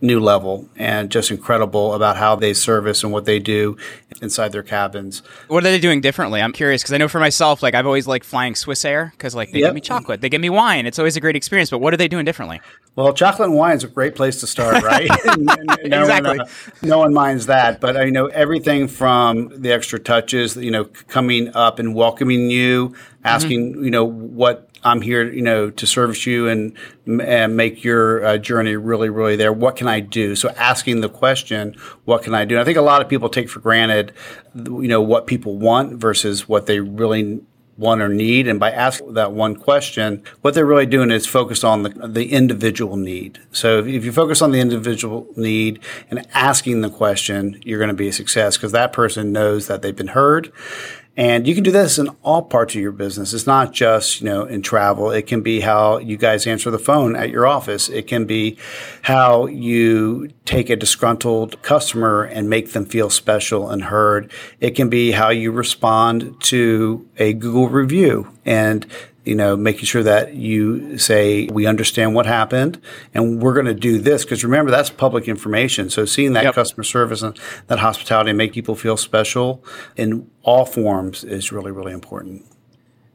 new 0.00 0.20
level 0.20 0.68
and 0.76 1.10
just 1.10 1.30
incredible 1.30 1.94
about 1.94 2.16
how 2.16 2.36
they 2.36 2.54
service 2.54 3.02
and 3.02 3.12
what 3.12 3.24
they 3.24 3.38
do 3.38 3.76
inside 4.22 4.52
their 4.52 4.62
cabins. 4.62 5.22
What 5.48 5.64
are 5.64 5.70
they 5.70 5.80
doing 5.80 6.00
differently? 6.00 6.40
I'm 6.40 6.52
curious 6.52 6.82
because 6.82 6.92
I 6.92 6.98
know 6.98 7.08
for 7.08 7.20
myself, 7.20 7.62
like 7.62 7.74
I've 7.74 7.86
always 7.86 8.06
liked 8.06 8.24
flying 8.24 8.54
Swiss 8.54 8.84
Air 8.84 9.12
because 9.16 9.34
like 9.34 9.50
they 9.50 9.60
yep. 9.60 9.68
give 9.68 9.74
me 9.74 9.80
chocolate, 9.80 10.20
they 10.20 10.28
give 10.28 10.40
me 10.40 10.50
wine. 10.50 10.86
It's 10.86 10.98
always 10.98 11.16
a 11.16 11.20
great 11.20 11.36
experience. 11.36 11.70
But 11.70 11.78
what 11.78 11.92
are 11.92 11.96
they 11.96 12.08
doing 12.08 12.24
differently? 12.24 12.60
Well, 12.94 13.12
chocolate 13.12 13.48
and 13.48 13.56
wine 13.56 13.76
is 13.76 13.84
a 13.84 13.88
great 13.88 14.14
place 14.14 14.40
to 14.40 14.46
start, 14.46 14.82
right? 14.84 15.08
no 15.36 16.00
exactly. 16.00 16.38
One, 16.38 16.40
uh, 16.40 16.46
no 16.82 16.98
one 16.98 17.12
minds 17.12 17.46
that. 17.46 17.80
But 17.80 17.96
I 17.96 18.10
know 18.10 18.26
everything 18.26 18.88
from 18.88 19.50
the 19.60 19.72
extra 19.72 19.98
touches, 19.98 20.56
you 20.56 20.70
know, 20.70 20.84
coming 21.08 21.54
up 21.54 21.78
and 21.78 21.94
welcoming 21.94 22.50
you, 22.50 22.94
asking, 23.24 23.72
mm-hmm. 23.72 23.84
you 23.84 23.90
know, 23.90 24.04
what 24.04 24.67
I'm 24.84 25.00
here, 25.00 25.30
you 25.30 25.42
know, 25.42 25.70
to 25.70 25.86
service 25.86 26.26
you 26.26 26.48
and, 26.48 26.76
and 27.06 27.56
make 27.56 27.84
your 27.84 28.24
uh, 28.24 28.38
journey 28.38 28.76
really, 28.76 29.08
really 29.08 29.36
there. 29.36 29.52
What 29.52 29.76
can 29.76 29.88
I 29.88 30.00
do? 30.00 30.36
So 30.36 30.50
asking 30.50 31.00
the 31.00 31.08
question, 31.08 31.74
what 32.04 32.22
can 32.22 32.34
I 32.34 32.44
do? 32.44 32.54
And 32.54 32.62
I 32.62 32.64
think 32.64 32.78
a 32.78 32.82
lot 32.82 33.02
of 33.02 33.08
people 33.08 33.28
take 33.28 33.48
for 33.48 33.60
granted, 33.60 34.12
you 34.54 34.88
know, 34.88 35.02
what 35.02 35.26
people 35.26 35.56
want 35.56 35.94
versus 35.94 36.48
what 36.48 36.66
they 36.66 36.80
really 36.80 37.40
want 37.78 38.02
or 38.02 38.08
need. 38.08 38.48
And 38.48 38.58
by 38.58 38.72
asking 38.72 39.14
that 39.14 39.32
one 39.32 39.54
question, 39.54 40.22
what 40.42 40.54
they're 40.54 40.66
really 40.66 40.86
doing 40.86 41.10
is 41.12 41.26
focus 41.26 41.62
on 41.62 41.84
the, 41.84 41.90
the 41.90 42.32
individual 42.32 42.96
need. 42.96 43.38
So 43.52 43.78
if 43.78 44.04
you 44.04 44.12
focus 44.12 44.42
on 44.42 44.50
the 44.50 44.60
individual 44.60 45.28
need 45.36 45.80
and 46.10 46.26
asking 46.34 46.80
the 46.80 46.90
question, 46.90 47.60
you're 47.64 47.78
going 47.78 47.88
to 47.88 47.94
be 47.94 48.08
a 48.08 48.12
success 48.12 48.56
because 48.56 48.72
that 48.72 48.92
person 48.92 49.32
knows 49.32 49.68
that 49.68 49.82
they've 49.82 49.94
been 49.94 50.08
heard 50.08 50.52
and 51.18 51.48
you 51.48 51.54
can 51.56 51.64
do 51.64 51.72
this 51.72 51.98
in 51.98 52.08
all 52.22 52.42
parts 52.42 52.76
of 52.76 52.80
your 52.80 52.92
business. 52.92 53.34
It's 53.34 53.44
not 53.44 53.72
just, 53.72 54.20
you 54.20 54.26
know, 54.26 54.44
in 54.44 54.62
travel. 54.62 55.10
It 55.10 55.26
can 55.26 55.40
be 55.40 55.58
how 55.58 55.98
you 55.98 56.16
guys 56.16 56.46
answer 56.46 56.70
the 56.70 56.78
phone 56.78 57.16
at 57.16 57.30
your 57.30 57.44
office. 57.44 57.88
It 57.88 58.06
can 58.06 58.24
be 58.24 58.56
how 59.02 59.46
you 59.46 60.30
take 60.44 60.70
a 60.70 60.76
disgruntled 60.76 61.60
customer 61.62 62.22
and 62.22 62.48
make 62.48 62.72
them 62.72 62.86
feel 62.86 63.10
special 63.10 63.68
and 63.68 63.82
heard. 63.82 64.30
It 64.60 64.76
can 64.76 64.88
be 64.88 65.10
how 65.10 65.30
you 65.30 65.50
respond 65.50 66.40
to 66.42 67.08
a 67.16 67.32
Google 67.32 67.68
review 67.68 68.32
and 68.44 68.86
you 69.28 69.34
know, 69.34 69.56
making 69.56 69.84
sure 69.84 70.02
that 70.02 70.34
you 70.34 70.96
say, 70.96 71.46
we 71.48 71.66
understand 71.66 72.14
what 72.14 72.24
happened 72.24 72.80
and 73.12 73.42
we're 73.42 73.52
going 73.52 73.66
to 73.66 73.74
do 73.74 73.98
this. 73.98 74.24
Because 74.24 74.42
remember, 74.42 74.70
that's 74.70 74.88
public 74.88 75.28
information. 75.28 75.90
So 75.90 76.06
seeing 76.06 76.32
that 76.32 76.44
yep. 76.44 76.54
customer 76.54 76.82
service 76.82 77.20
and 77.20 77.38
that 77.66 77.78
hospitality 77.78 78.30
and 78.30 78.38
make 78.38 78.54
people 78.54 78.74
feel 78.74 78.96
special 78.96 79.62
in 79.96 80.30
all 80.42 80.64
forms 80.64 81.24
is 81.24 81.52
really, 81.52 81.70
really 81.70 81.92
important. 81.92 82.46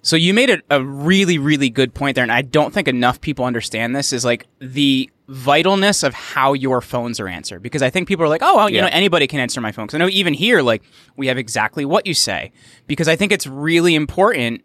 So 0.03 0.15
you 0.15 0.35
made 0.35 0.51
a, 0.51 0.61
a 0.69 0.83
really, 0.83 1.39
really 1.39 1.71
good 1.71 1.95
point 1.95 2.13
there. 2.13 2.23
And 2.23 2.31
I 2.31 2.43
don't 2.43 2.71
think 2.71 2.87
enough 2.87 3.19
people 3.19 3.45
understand 3.45 3.95
this 3.95 4.13
is 4.13 4.23
like 4.23 4.45
the 4.59 5.09
vitalness 5.27 6.03
of 6.03 6.13
how 6.13 6.53
your 6.53 6.81
phones 6.81 7.19
are 7.19 7.27
answered. 7.27 7.63
Because 7.63 7.81
I 7.81 7.89
think 7.89 8.07
people 8.07 8.23
are 8.23 8.29
like, 8.29 8.43
oh, 8.43 8.57
well, 8.57 8.69
you 8.69 8.75
yeah. 8.75 8.81
know, 8.83 8.89
anybody 8.91 9.25
can 9.25 9.39
answer 9.39 9.61
my 9.61 9.71
phone. 9.71 9.87
Because 9.87 9.95
I 9.95 9.99
know 9.99 10.09
even 10.09 10.35
here, 10.35 10.61
like, 10.61 10.83
we 11.15 11.25
have 11.25 11.39
exactly 11.39 11.85
what 11.85 12.05
you 12.05 12.13
say. 12.13 12.51
Because 12.85 13.07
I 13.07 13.15
think 13.15 13.31
it's 13.31 13.47
really 13.47 13.95
important 13.95 14.61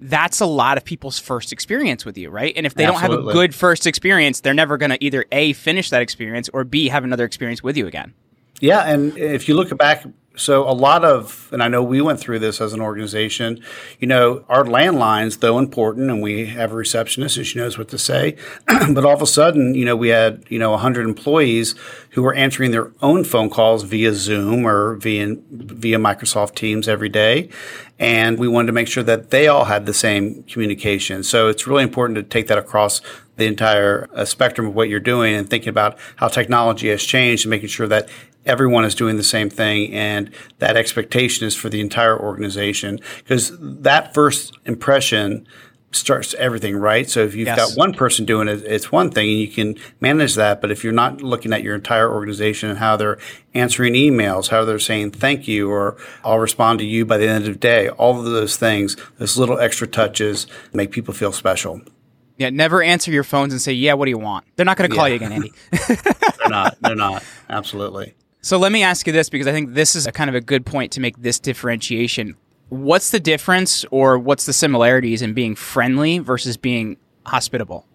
that's 0.00 0.40
a 0.40 0.46
lot 0.46 0.76
of 0.76 0.84
people's 0.84 1.18
first 1.18 1.52
experience 1.52 2.04
with 2.04 2.16
you, 2.16 2.30
right? 2.30 2.52
And 2.56 2.66
if 2.66 2.74
they 2.74 2.84
Absolutely. 2.84 3.16
don't 3.16 3.26
have 3.26 3.28
a 3.28 3.32
good 3.32 3.54
first 3.54 3.86
experience, 3.86 4.40
they're 4.40 4.54
never 4.54 4.76
going 4.76 4.90
to 4.90 5.04
either 5.04 5.24
A, 5.32 5.52
finish 5.54 5.90
that 5.90 6.02
experience 6.02 6.48
or 6.50 6.64
B, 6.64 6.88
have 6.88 7.04
another 7.04 7.24
experience 7.24 7.62
with 7.62 7.76
you 7.76 7.86
again. 7.86 8.14
Yeah, 8.60 8.82
and 8.82 9.16
if 9.16 9.48
you 9.48 9.54
look 9.54 9.76
back, 9.78 10.04
so 10.38 10.68
a 10.68 10.72
lot 10.72 11.04
of, 11.04 11.48
and 11.52 11.62
I 11.62 11.68
know 11.68 11.82
we 11.82 12.00
went 12.00 12.20
through 12.20 12.38
this 12.38 12.60
as 12.60 12.72
an 12.72 12.80
organization, 12.80 13.60
you 13.98 14.06
know, 14.06 14.44
our 14.48 14.64
landlines, 14.64 15.40
though 15.40 15.58
important, 15.58 16.10
and 16.10 16.22
we 16.22 16.46
have 16.46 16.72
a 16.72 16.76
receptionist 16.76 17.36
and 17.36 17.46
she 17.46 17.58
knows 17.58 17.76
what 17.76 17.88
to 17.88 17.98
say, 17.98 18.36
but 18.66 19.04
all 19.04 19.14
of 19.14 19.22
a 19.22 19.26
sudden, 19.26 19.74
you 19.74 19.84
know, 19.84 19.96
we 19.96 20.08
had, 20.08 20.44
you 20.48 20.58
know, 20.58 20.70
100 20.72 21.06
employees 21.06 21.74
who 22.10 22.22
were 22.22 22.34
answering 22.34 22.70
their 22.70 22.92
own 23.02 23.24
phone 23.24 23.50
calls 23.50 23.82
via 23.84 24.12
Zoom 24.14 24.64
or 24.64 24.94
via, 24.96 25.36
via 25.50 25.98
Microsoft 25.98 26.54
Teams 26.54 26.88
every 26.88 27.08
day. 27.08 27.48
And 27.98 28.38
we 28.38 28.46
wanted 28.46 28.68
to 28.68 28.72
make 28.72 28.88
sure 28.88 29.02
that 29.02 29.30
they 29.30 29.48
all 29.48 29.64
had 29.64 29.86
the 29.86 29.94
same 29.94 30.44
communication. 30.44 31.22
So 31.22 31.48
it's 31.48 31.66
really 31.66 31.82
important 31.82 32.16
to 32.16 32.22
take 32.22 32.46
that 32.46 32.58
across 32.58 33.00
the 33.36 33.46
entire 33.46 34.08
uh, 34.14 34.24
spectrum 34.24 34.66
of 34.66 34.74
what 34.74 34.88
you're 34.88 35.00
doing 35.00 35.34
and 35.34 35.48
thinking 35.48 35.68
about 35.68 35.98
how 36.16 36.28
technology 36.28 36.88
has 36.88 37.02
changed 37.02 37.44
and 37.44 37.50
making 37.50 37.68
sure 37.68 37.88
that 37.88 38.08
everyone 38.46 38.84
is 38.84 38.94
doing 38.94 39.16
the 39.16 39.22
same 39.22 39.50
thing 39.50 39.92
and 39.92 40.30
that 40.58 40.76
expectation 40.76 41.46
is 41.46 41.54
for 41.54 41.68
the 41.68 41.80
entire 41.80 42.18
organization 42.18 42.98
because 43.18 43.52
that 43.60 44.14
first 44.14 44.56
impression 44.64 45.46
starts 45.90 46.34
everything 46.34 46.76
right 46.76 47.08
so 47.08 47.20
if 47.24 47.34
you've 47.34 47.46
Yes. 47.46 47.56
got 47.74 47.78
one 47.78 47.94
person 47.94 48.26
doing 48.26 48.46
it 48.46 48.62
it's 48.66 48.92
one 48.92 49.10
thing 49.10 49.28
and 49.30 49.38
you 49.38 49.48
can 49.48 49.74
manage 50.00 50.34
that 50.34 50.60
but 50.60 50.70
if 50.70 50.84
you're 50.84 50.92
not 50.92 51.22
looking 51.22 51.50
at 51.52 51.62
your 51.62 51.74
entire 51.74 52.12
organization 52.12 52.68
and 52.68 52.78
how 52.78 52.94
they're 52.94 53.16
answering 53.54 53.94
emails 53.94 54.48
how 54.48 54.66
they're 54.66 54.78
saying 54.78 55.10
thank 55.10 55.48
you 55.48 55.70
or 55.70 55.96
i'll 56.24 56.38
respond 56.38 56.78
to 56.78 56.84
you 56.84 57.06
by 57.06 57.16
the 57.16 57.26
end 57.26 57.46
of 57.46 57.54
the 57.54 57.58
day 57.58 57.88
all 57.88 58.18
of 58.18 58.26
those 58.26 58.56
things 58.58 58.96
those 59.18 59.38
little 59.38 59.58
extra 59.58 59.86
touches 59.86 60.46
make 60.74 60.90
people 60.90 61.14
feel 61.14 61.32
special 61.32 61.80
Yeah, 62.36 62.50
never 62.50 62.82
answer 62.82 63.10
your 63.10 63.24
phones 63.24 63.52
and 63.52 63.60
say, 63.60 63.72
"Yeah, 63.72 63.94
what 63.94 64.04
do 64.04 64.10
you 64.10 64.18
want?" 64.18 64.44
They're 64.54 64.64
not 64.66 64.76
going 64.76 64.88
to 64.90 64.94
call 64.94 65.08
you 65.08 65.16
again, 65.16 65.32
Andy. 65.32 65.52
they're 65.88 66.48
not 66.48 66.76
they're 66.82 66.94
not 66.94 67.24
absolutely 67.50 68.14
So 68.42 68.58
let 68.58 68.70
me 68.70 68.82
ask 68.84 69.06
you 69.08 69.12
this 69.12 69.28
because 69.28 69.46
I 69.48 69.52
think 69.52 69.74
this 69.74 69.96
is 69.96 70.06
a 70.06 70.12
kind 70.12 70.28
of 70.30 70.36
a 70.36 70.40
good 70.40 70.64
point 70.64 70.92
to 70.92 71.00
make 71.00 71.16
this 71.20 71.40
differentiation. 71.40 72.36
What's 72.68 73.10
the 73.10 73.20
difference 73.20 73.84
or 73.90 74.18
what's 74.18 74.46
the 74.46 74.52
similarities 74.52 75.22
in 75.22 75.32
being 75.32 75.54
friendly 75.54 76.18
versus 76.18 76.56
being 76.56 76.96
hospitable? 77.26 77.86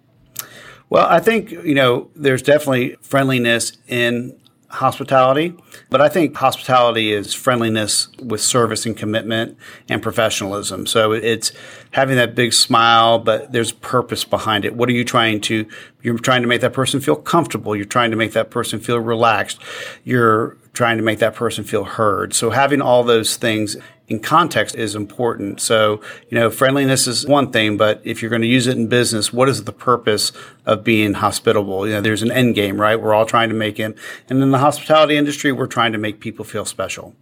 Well, 0.90 1.08
I 1.08 1.20
think, 1.20 1.52
you 1.52 1.76
know, 1.76 2.10
there's 2.16 2.42
definitely 2.42 2.98
friendliness 3.02 3.74
in 3.88 4.38
hospitality, 4.70 5.56
but 5.92 6.02
I 6.02 6.10
think 6.10 6.36
hospitality 6.36 7.14
is 7.14 7.34
friendliness 7.34 8.08
with 8.18 8.42
service 8.42 8.88
and 8.88 8.98
commitment 8.98 9.56
and 9.88 10.02
professionalism. 10.02 10.88
So 10.88 11.12
it's 11.12 11.52
having 11.92 12.16
that 12.16 12.34
big 12.34 12.54
smile, 12.54 13.20
but 13.20 13.52
there's 13.52 13.72
purpose 13.72 14.24
behind 14.24 14.66
it. 14.66 14.76
What 14.76 14.90
are 14.90 14.94
you 14.94 15.04
trying 15.04 15.42
to, 15.42 15.68
you're 16.02 16.18
trying 16.18 16.42
to 16.42 16.48
make 16.48 16.62
that 16.62 16.74
person 16.74 17.00
feel 17.00 17.16
comfortable. 17.16 17.76
You're 17.76 17.86
trying 17.86 18.10
to 18.10 18.18
make 18.18 18.34
that 18.34 18.50
person 18.50 18.80
feel 18.80 19.00
relaxed. 19.00 19.60
You're 20.04 20.58
trying 20.74 20.98
to 20.98 21.04
make 21.04 21.20
that 21.20 21.36
person 21.36 21.64
feel 21.64 21.84
heard. 21.84 22.34
So 22.34 22.50
having 22.50 22.82
all 22.82 23.04
those 23.04 23.38
things 23.38 23.78
in 24.14 24.20
context 24.20 24.76
is 24.76 24.96
important. 24.96 25.60
So, 25.60 26.00
you 26.30 26.38
know, 26.38 26.50
friendliness 26.52 27.08
is 27.08 27.26
one 27.26 27.52
thing, 27.52 27.78
but 27.78 28.00
if 28.04 28.22
you're 28.22 28.30
going 28.30 28.44
to 28.44 28.48
use 28.48 28.68
it 28.68 28.78
in 28.78 28.88
business, 28.88 29.34
what 29.34 29.50
is 29.50 29.64
the 29.64 29.72
purpose 29.74 30.32
of 30.66 30.84
being 30.84 31.16
hospitable? 31.16 31.88
You 31.88 31.96
know, 31.96 32.02
there's 32.02 32.22
an 32.22 32.32
end 32.32 32.54
game, 32.54 32.80
right? 32.80 33.00
We're 33.02 33.14
all 33.14 33.26
trying 33.26 33.50
to 33.50 33.56
make 33.56 33.80
it. 33.80 33.98
And 34.30 34.42
in 34.44 34.52
the 34.52 34.60
hospitality 34.60 35.18
industry, 35.18 35.52
we're 35.52 35.68
trying 35.68 35.92
to 35.94 35.98
make 35.98 36.20
people 36.20 36.46
feel 36.46 36.66
special. 36.66 37.16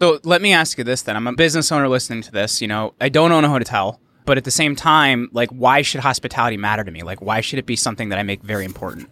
So 0.00 0.18
let 0.24 0.40
me 0.40 0.52
ask 0.52 0.78
you 0.78 0.84
this 0.84 1.02
then. 1.02 1.14
I'm 1.14 1.26
a 1.26 1.34
business 1.34 1.70
owner 1.70 1.88
listening 1.88 2.22
to 2.22 2.32
this. 2.32 2.62
You 2.62 2.68
know, 2.68 2.94
I 3.00 3.10
don't 3.10 3.30
own 3.30 3.44
a 3.44 3.48
hotel, 3.50 4.00
but 4.24 4.38
at 4.38 4.44
the 4.44 4.50
same 4.50 4.74
time, 4.74 5.28
like, 5.32 5.50
why 5.50 5.82
should 5.82 6.00
hospitality 6.00 6.56
matter 6.56 6.84
to 6.84 6.90
me? 6.90 7.02
Like, 7.02 7.20
why 7.20 7.42
should 7.42 7.58
it 7.58 7.66
be 7.66 7.76
something 7.76 8.08
that 8.08 8.18
I 8.18 8.22
make 8.22 8.42
very 8.42 8.64
important? 8.64 9.10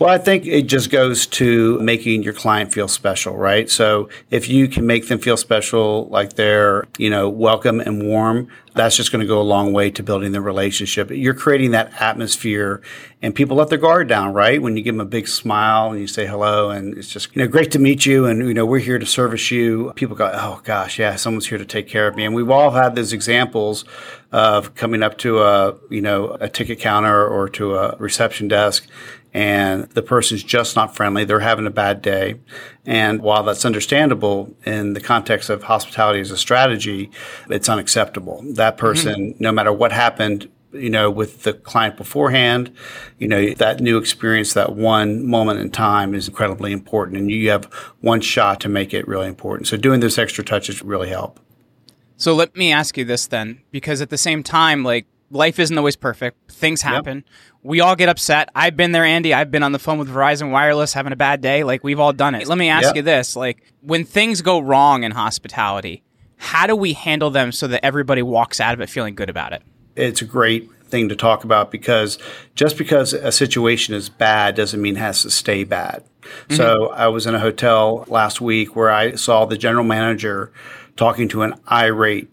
Well, 0.00 0.08
I 0.08 0.16
think 0.16 0.46
it 0.46 0.62
just 0.62 0.90
goes 0.90 1.26
to 1.26 1.78
making 1.80 2.22
your 2.22 2.32
client 2.32 2.72
feel 2.72 2.88
special, 2.88 3.36
right? 3.36 3.68
So 3.68 4.08
if 4.30 4.48
you 4.48 4.66
can 4.66 4.86
make 4.86 5.08
them 5.08 5.18
feel 5.18 5.36
special, 5.36 6.06
like 6.06 6.32
they're, 6.32 6.88
you 6.96 7.10
know, 7.10 7.28
welcome 7.28 7.80
and 7.80 8.02
warm, 8.02 8.48
that's 8.74 8.96
just 8.96 9.12
going 9.12 9.20
to 9.20 9.26
go 9.26 9.38
a 9.38 9.42
long 9.42 9.74
way 9.74 9.90
to 9.90 10.02
building 10.02 10.32
the 10.32 10.40
relationship. 10.40 11.10
You're 11.10 11.34
creating 11.34 11.72
that 11.72 12.00
atmosphere 12.00 12.80
and 13.20 13.34
people 13.34 13.58
let 13.58 13.68
their 13.68 13.76
guard 13.76 14.08
down, 14.08 14.32
right? 14.32 14.62
When 14.62 14.74
you 14.74 14.82
give 14.82 14.94
them 14.94 15.06
a 15.06 15.10
big 15.10 15.28
smile 15.28 15.90
and 15.90 16.00
you 16.00 16.06
say 16.06 16.26
hello 16.26 16.70
and 16.70 16.96
it's 16.96 17.08
just, 17.08 17.36
you 17.36 17.42
know, 17.42 17.48
great 17.48 17.70
to 17.72 17.78
meet 17.78 18.06
you. 18.06 18.24
And, 18.24 18.38
you 18.48 18.54
know, 18.54 18.64
we're 18.64 18.78
here 18.78 18.98
to 18.98 19.04
service 19.04 19.50
you. 19.50 19.92
People 19.96 20.16
go, 20.16 20.30
oh 20.32 20.62
gosh, 20.64 20.98
yeah, 20.98 21.16
someone's 21.16 21.48
here 21.48 21.58
to 21.58 21.66
take 21.66 21.88
care 21.88 22.08
of 22.08 22.16
me. 22.16 22.24
And 22.24 22.34
we've 22.34 22.48
all 22.48 22.70
had 22.70 22.94
those 22.94 23.12
examples 23.12 23.84
of 24.32 24.74
coming 24.76 25.02
up 25.02 25.18
to 25.18 25.40
a, 25.40 25.74
you 25.90 26.00
know, 26.00 26.38
a 26.40 26.48
ticket 26.48 26.78
counter 26.78 27.26
or 27.26 27.50
to 27.50 27.74
a 27.74 27.96
reception 27.98 28.48
desk 28.48 28.86
and 29.32 29.84
the 29.90 30.02
person's 30.02 30.42
just 30.42 30.76
not 30.76 30.96
friendly. 30.96 31.24
They're 31.24 31.40
having 31.40 31.66
a 31.66 31.70
bad 31.70 32.02
day. 32.02 32.40
And 32.84 33.22
while 33.22 33.42
that's 33.42 33.64
understandable 33.64 34.54
in 34.64 34.94
the 34.94 35.00
context 35.00 35.50
of 35.50 35.62
hospitality 35.62 36.20
as 36.20 36.30
a 36.30 36.36
strategy, 36.36 37.10
it's 37.48 37.68
unacceptable. 37.68 38.42
That 38.54 38.76
mm-hmm. 38.76 38.80
person, 38.80 39.34
no 39.38 39.52
matter 39.52 39.72
what 39.72 39.92
happened, 39.92 40.50
you 40.72 40.90
know, 40.90 41.10
with 41.10 41.42
the 41.42 41.52
client 41.52 41.96
beforehand, 41.96 42.72
you 43.18 43.26
know, 43.26 43.54
that 43.54 43.80
new 43.80 43.98
experience, 43.98 44.54
that 44.54 44.76
one 44.76 45.26
moment 45.26 45.58
in 45.58 45.70
time 45.70 46.14
is 46.14 46.28
incredibly 46.28 46.72
important. 46.72 47.18
And 47.18 47.30
you 47.30 47.50
have 47.50 47.64
one 48.00 48.20
shot 48.20 48.60
to 48.60 48.68
make 48.68 48.94
it 48.94 49.06
really 49.08 49.26
important. 49.26 49.66
So 49.66 49.76
doing 49.76 50.00
those 50.00 50.18
extra 50.18 50.44
touches 50.44 50.82
really 50.82 51.08
help. 51.08 51.40
So 52.16 52.34
let 52.34 52.54
me 52.54 52.70
ask 52.70 52.96
you 52.98 53.04
this 53.04 53.26
then, 53.26 53.62
because 53.70 54.00
at 54.00 54.10
the 54.10 54.18
same 54.18 54.42
time, 54.42 54.84
like 54.84 55.06
life 55.30 55.58
isn't 55.58 55.76
always 55.76 55.96
perfect. 55.96 56.50
Things 56.50 56.82
happen. 56.82 57.24
We 57.62 57.80
all 57.80 57.96
get 57.96 58.08
upset. 58.08 58.48
I've 58.54 58.76
been 58.76 58.92
there, 58.92 59.04
Andy. 59.04 59.34
I've 59.34 59.50
been 59.50 59.62
on 59.62 59.72
the 59.72 59.78
phone 59.78 59.98
with 59.98 60.08
Verizon 60.08 60.50
Wireless 60.50 60.92
having 60.92 61.12
a 61.12 61.16
bad 61.16 61.40
day. 61.40 61.62
Like 61.64 61.84
we've 61.84 62.00
all 62.00 62.12
done 62.12 62.34
it. 62.34 62.46
Let 62.46 62.58
me 62.58 62.68
ask 62.68 62.86
Yep. 62.86 62.96
you 62.96 63.02
this: 63.02 63.36
like 63.36 63.62
when 63.82 64.04
things 64.04 64.42
go 64.42 64.58
wrong 64.60 65.04
in 65.04 65.12
hospitality, 65.12 66.02
how 66.36 66.66
do 66.66 66.74
we 66.74 66.94
handle 66.94 67.30
them 67.30 67.52
so 67.52 67.66
that 67.68 67.84
everybody 67.84 68.22
walks 68.22 68.60
out 68.60 68.74
of 68.74 68.80
it 68.80 68.88
feeling 68.88 69.14
good 69.14 69.30
about 69.30 69.52
it? 69.52 69.62
it's 69.96 70.22
a 70.22 70.24
great 70.24 70.70
thing 70.84 71.08
to 71.08 71.16
talk 71.16 71.44
about 71.44 71.70
because 71.70 72.16
just 72.54 72.78
because 72.78 73.12
a 73.12 73.30
situation 73.32 73.92
is 73.92 74.08
bad 74.08 74.54
doesn't 74.54 74.80
mean 74.80 74.96
it 74.96 75.00
has 75.00 75.20
to 75.22 75.30
stay 75.30 75.64
bad. 75.64 76.02
Mm-hmm. 76.22 76.54
So 76.54 76.88
I 76.90 77.08
was 77.08 77.26
in 77.26 77.34
a 77.34 77.40
hotel 77.40 78.04
last 78.08 78.40
week 78.40 78.74
where 78.76 78.88
I 78.88 79.16
saw 79.16 79.44
the 79.44 79.58
general 79.58 79.84
manager 79.84 80.52
talking 80.96 81.28
to 81.30 81.42
an 81.42 81.54
irate 81.70 82.30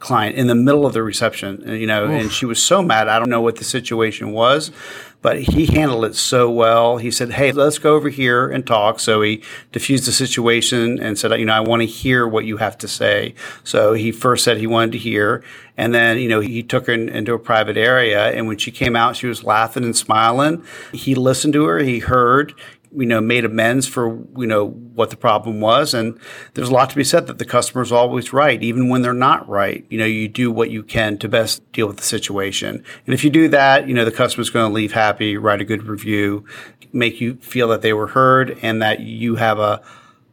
client 0.00 0.36
in 0.36 0.46
the 0.46 0.54
middle 0.54 0.86
of 0.86 0.94
the 0.94 1.02
reception, 1.02 1.62
uh, 1.68 1.72
you 1.72 1.86
know, 1.86 2.06
and 2.06 2.32
she 2.32 2.46
was 2.46 2.62
so 2.62 2.82
mad. 2.82 3.06
I 3.06 3.18
don't 3.18 3.28
know 3.28 3.42
what 3.42 3.56
the 3.56 3.64
situation 3.64 4.32
was, 4.32 4.72
but 5.22 5.38
he 5.38 5.66
handled 5.66 6.06
it 6.06 6.16
so 6.16 6.50
well. 6.50 6.96
He 6.96 7.10
said, 7.10 7.32
"Hey, 7.32 7.52
let's 7.52 7.78
go 7.78 7.94
over 7.94 8.08
here 8.08 8.48
and 8.48 8.66
talk." 8.66 8.98
So 8.98 9.20
he 9.20 9.42
diffused 9.70 10.06
the 10.06 10.12
situation 10.12 10.98
and 10.98 11.18
said, 11.18 11.38
"You 11.38 11.44
know, 11.44 11.52
I 11.52 11.60
want 11.60 11.82
to 11.82 11.86
hear 11.86 12.26
what 12.26 12.46
you 12.46 12.56
have 12.56 12.78
to 12.78 12.88
say." 12.88 13.34
So 13.62 13.92
he 13.92 14.10
first 14.10 14.42
said 14.42 14.56
he 14.56 14.66
wanted 14.66 14.92
to 14.92 14.98
hear, 14.98 15.44
and 15.76 15.94
then 15.94 16.18
you 16.18 16.28
know 16.28 16.40
he 16.40 16.62
took 16.62 16.86
her 16.86 16.92
in, 16.94 17.08
into 17.10 17.34
a 17.34 17.38
private 17.38 17.76
area. 17.76 18.30
And 18.30 18.48
when 18.48 18.56
she 18.56 18.70
came 18.70 18.96
out, 18.96 19.16
she 19.16 19.26
was 19.26 19.44
laughing 19.44 19.84
and 19.84 19.96
smiling. 19.96 20.64
He 20.92 21.14
listened 21.14 21.52
to 21.52 21.66
her. 21.66 21.78
He 21.78 21.98
heard 21.98 22.54
you 22.96 23.06
know, 23.06 23.20
made 23.20 23.44
amends 23.44 23.86
for, 23.86 24.18
you 24.36 24.46
know, 24.46 24.68
what 24.68 25.10
the 25.10 25.16
problem 25.16 25.60
was. 25.60 25.94
And 25.94 26.18
there's 26.54 26.68
a 26.68 26.72
lot 26.72 26.90
to 26.90 26.96
be 26.96 27.04
said 27.04 27.26
that 27.28 27.38
the 27.38 27.44
customer's 27.44 27.92
always 27.92 28.32
right, 28.32 28.62
even 28.62 28.88
when 28.88 29.02
they're 29.02 29.12
not 29.12 29.48
right. 29.48 29.84
You 29.90 29.98
know, 29.98 30.04
you 30.04 30.28
do 30.28 30.50
what 30.50 30.70
you 30.70 30.82
can 30.82 31.18
to 31.18 31.28
best 31.28 31.60
deal 31.72 31.86
with 31.86 31.98
the 31.98 32.02
situation. 32.02 32.84
And 33.06 33.14
if 33.14 33.22
you 33.22 33.30
do 33.30 33.48
that, 33.48 33.88
you 33.88 33.94
know, 33.94 34.04
the 34.04 34.10
customer's 34.10 34.50
going 34.50 34.68
to 34.68 34.74
leave 34.74 34.92
happy, 34.92 35.36
write 35.36 35.60
a 35.60 35.64
good 35.64 35.84
review, 35.84 36.44
make 36.92 37.20
you 37.20 37.36
feel 37.36 37.68
that 37.68 37.82
they 37.82 37.92
were 37.92 38.08
heard 38.08 38.58
and 38.62 38.82
that 38.82 39.00
you 39.00 39.36
have 39.36 39.58
a 39.58 39.82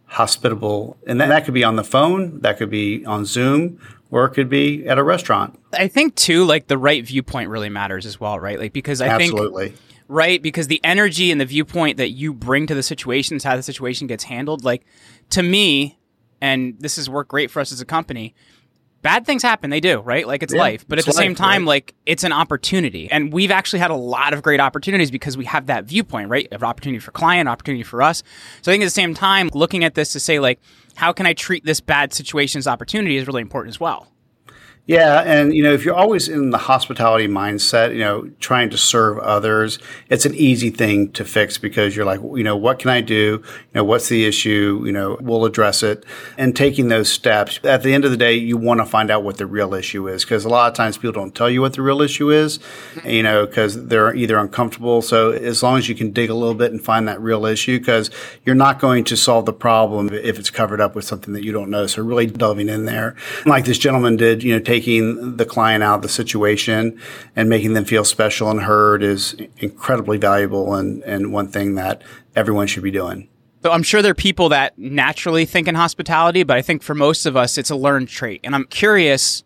hospitable, 0.05 0.97
and 1.05 1.19
that, 1.19 1.27
that 1.27 1.45
could 1.45 1.53
be 1.53 1.63
on 1.63 1.75
the 1.75 1.83
phone, 1.83 2.39
that 2.39 2.57
could 2.57 2.69
be 2.69 3.05
on 3.05 3.25
Zoom, 3.25 3.79
or 4.09 4.25
it 4.25 4.31
could 4.31 4.49
be 4.49 4.87
at 4.87 4.97
a 4.97 5.03
restaurant. 5.03 5.59
I 5.73 5.87
think 5.87 6.15
too, 6.15 6.45
like 6.45 6.67
the 6.67 6.77
right 6.77 7.05
viewpoint 7.05 7.49
really 7.49 7.69
matters 7.69 8.05
as 8.05 8.19
well, 8.19 8.39
right? 8.39 8.57
Like 8.57 8.73
because 8.73 9.01
I 9.01 9.17
think 9.17 9.33
Absolutely. 9.33 9.73
Right? 10.07 10.41
Because 10.41 10.67
the 10.67 10.79
energy 10.83 11.31
and 11.31 11.39
the 11.39 11.45
viewpoint 11.45 11.97
that 11.97 12.09
you 12.11 12.33
bring 12.33 12.67
to 12.67 12.75
the 12.75 12.83
situations, 12.83 13.43
how 13.43 13.55
the 13.55 13.63
situation 13.63 14.07
gets 14.07 14.23
handled, 14.23 14.63
like 14.63 14.85
to 15.31 15.43
me, 15.43 15.97
and 16.41 16.79
this 16.79 16.95
has 16.95 17.09
worked 17.09 17.29
great 17.29 17.51
for 17.51 17.59
us 17.59 17.71
as 17.71 17.81
a 17.81 17.85
company. 17.85 18.35
Bad 19.03 19.25
things 19.25 19.43
happen, 19.43 19.69
they 19.69 19.79
do, 19.79 19.99
right? 19.99 20.27
Like 20.27 20.43
it's 20.43 20.53
Yeah, 20.53 20.59
life, 20.59 20.85
but 20.87 20.97
at 20.97 20.99
it's 20.99 21.05
the 21.05 21.13
same 21.13 21.35
time, 21.35 21.61
right. 21.61 21.67
like 21.67 21.95
it's 22.05 22.23
an 22.23 22.33
opportunity, 22.33 23.09
and 23.11 23.31
we've 23.31 23.51
actually 23.51 23.79
had 23.79 23.91
a 23.91 23.95
lot 23.95 24.33
of 24.33 24.41
great 24.41 24.59
opportunities 24.59 25.11
because 25.11 25.37
we 25.37 25.45
have 25.45 25.67
that 25.67 25.85
viewpoint, 25.85 26.29
right? 26.29 26.47
Of 26.51 26.63
opportunity 26.63 26.99
for 26.99 27.11
client, 27.11 27.47
opportunity 27.47 27.83
for 27.83 28.01
us. 28.01 28.23
So 28.61 28.71
I 28.71 28.73
think 28.73 28.81
at 28.83 28.87
the 28.87 28.91
same 28.91 29.13
time, 29.13 29.49
looking 29.53 29.83
at 29.83 29.93
this 29.93 30.13
to 30.13 30.19
say 30.19 30.39
like, 30.39 30.59
how 30.95 31.13
can 31.13 31.27
I 31.27 31.33
treat 31.33 31.63
this 31.63 31.79
bad 31.79 32.11
situation 32.13 32.57
as 32.59 32.67
opportunity 32.67 33.17
is 33.17 33.27
really 33.27 33.41
important 33.41 33.75
as 33.75 33.79
well. 33.79 34.07
Yeah, 34.87 35.21
and 35.25 35.53
you 35.53 35.63
know, 35.63 35.73
if 35.73 35.83
you're 35.83 35.93
always 35.93 36.29
in 36.29 36.51
the 36.51 36.57
hospitality 36.57 37.27
mindset, 37.27 37.91
you 37.91 37.99
know, 37.99 38.29
trying 38.39 38.69
to 38.69 38.77
serve 38.77 39.19
others, 39.19 39.79
it's 40.09 40.25
an 40.25 40.33
easy 40.33 40.69
thing 40.69 41.11
to 41.11 41.25
fix 41.25 41.57
because 41.57 41.93
you're 41.93 42.05
like, 42.05 42.21
you 42.21 42.43
know, 42.43 42.55
what 42.55 42.79
can 42.79 42.89
I 42.89 43.01
do? 43.01 43.43
You 43.43 43.43
know, 43.75 43.83
what's 43.83 44.07
the 44.07 44.23
issue? 44.25 44.81
You 44.85 44.93
know, 44.93 45.17
we'll 45.19 45.43
address 45.43 45.83
it. 45.83 46.05
And 46.37 46.55
taking 46.55 46.87
those 46.87 47.11
steps, 47.11 47.59
at 47.65 47.83
the 47.83 47.93
end 47.93 48.05
of 48.05 48.11
the 48.11 48.17
day, 48.17 48.35
you 48.35 48.55
want 48.55 48.79
to 48.79 48.85
find 48.85 49.11
out 49.11 49.23
what 49.25 49.35
the 49.35 49.45
real 49.45 49.73
issue 49.73 50.07
is 50.07 50.23
because 50.23 50.45
a 50.45 50.49
lot 50.49 50.69
of 50.71 50.73
times 50.73 50.97
people 50.97 51.11
don't 51.11 51.35
tell 51.35 51.49
you 51.49 51.59
what 51.59 51.73
the 51.73 51.81
real 51.81 52.01
issue 52.01 52.31
is, 52.31 52.59
you 53.03 53.23
know, 53.23 53.45
because 53.45 53.87
they're 53.87 54.15
either 54.15 54.37
uncomfortable. 54.37 55.01
So 55.01 55.31
as 55.31 55.61
long 55.61 55.79
as 55.79 55.89
you 55.89 55.95
can 55.95 56.11
dig 56.11 56.29
a 56.29 56.33
little 56.33 56.55
bit 56.55 56.71
and 56.71 56.81
find 56.81 57.09
that 57.09 57.19
real 57.19 57.45
issue, 57.45 57.77
because 57.77 58.09
you're 58.45 58.55
not 58.55 58.79
going 58.79 59.03
to 59.03 59.17
solve 59.17 59.47
the 59.47 59.53
problem 59.53 60.13
if 60.13 60.39
it's 60.39 60.49
covered 60.49 60.79
up 60.79 60.95
with 60.95 61.03
something 61.03 61.33
that 61.33 61.43
you 61.43 61.51
don't 61.51 61.69
know. 61.69 61.87
So 61.87 62.01
really 62.01 62.25
delving 62.25 62.69
in 62.69 62.85
there, 62.85 63.17
like 63.45 63.65
this 63.65 63.77
gentleman 63.77 64.15
did, 64.15 64.43
you 64.43 64.53
know, 64.53 64.59
take 64.59 64.76
taking 64.77 65.37
the 65.37 65.45
client 65.45 65.83
out 65.83 65.95
of 65.95 66.01
the 66.03 66.09
situation 66.09 66.99
and 67.35 67.49
making 67.49 67.73
them 67.73 67.83
feel 67.83 68.03
special 68.03 68.51
and 68.51 68.61
heard 68.61 69.01
is 69.01 69.35
incredibly 69.57 70.17
valuable 70.17 70.75
and, 70.75 71.03
and 71.03 71.33
one 71.33 71.47
thing 71.47 71.73
that 71.75 72.03
everyone 72.35 72.67
should 72.67 72.83
be 72.83 72.91
doing. 72.91 73.27
So 73.63 73.71
I'm 73.71 73.81
sure 73.81 74.03
there 74.03 74.11
are 74.11 74.15
people 74.15 74.49
that 74.49 74.77
naturally 74.77 75.45
think 75.45 75.67
in 75.67 75.73
hospitality, 75.73 76.43
but 76.43 76.57
I 76.57 76.61
think 76.61 76.83
for 76.83 76.93
most 76.93 77.25
of 77.25 77.35
us, 77.35 77.57
it's 77.57 77.71
a 77.71 77.75
learned 77.75 78.07
trait. 78.07 78.39
And 78.43 78.53
I'm 78.53 78.65
curious, 78.65 79.43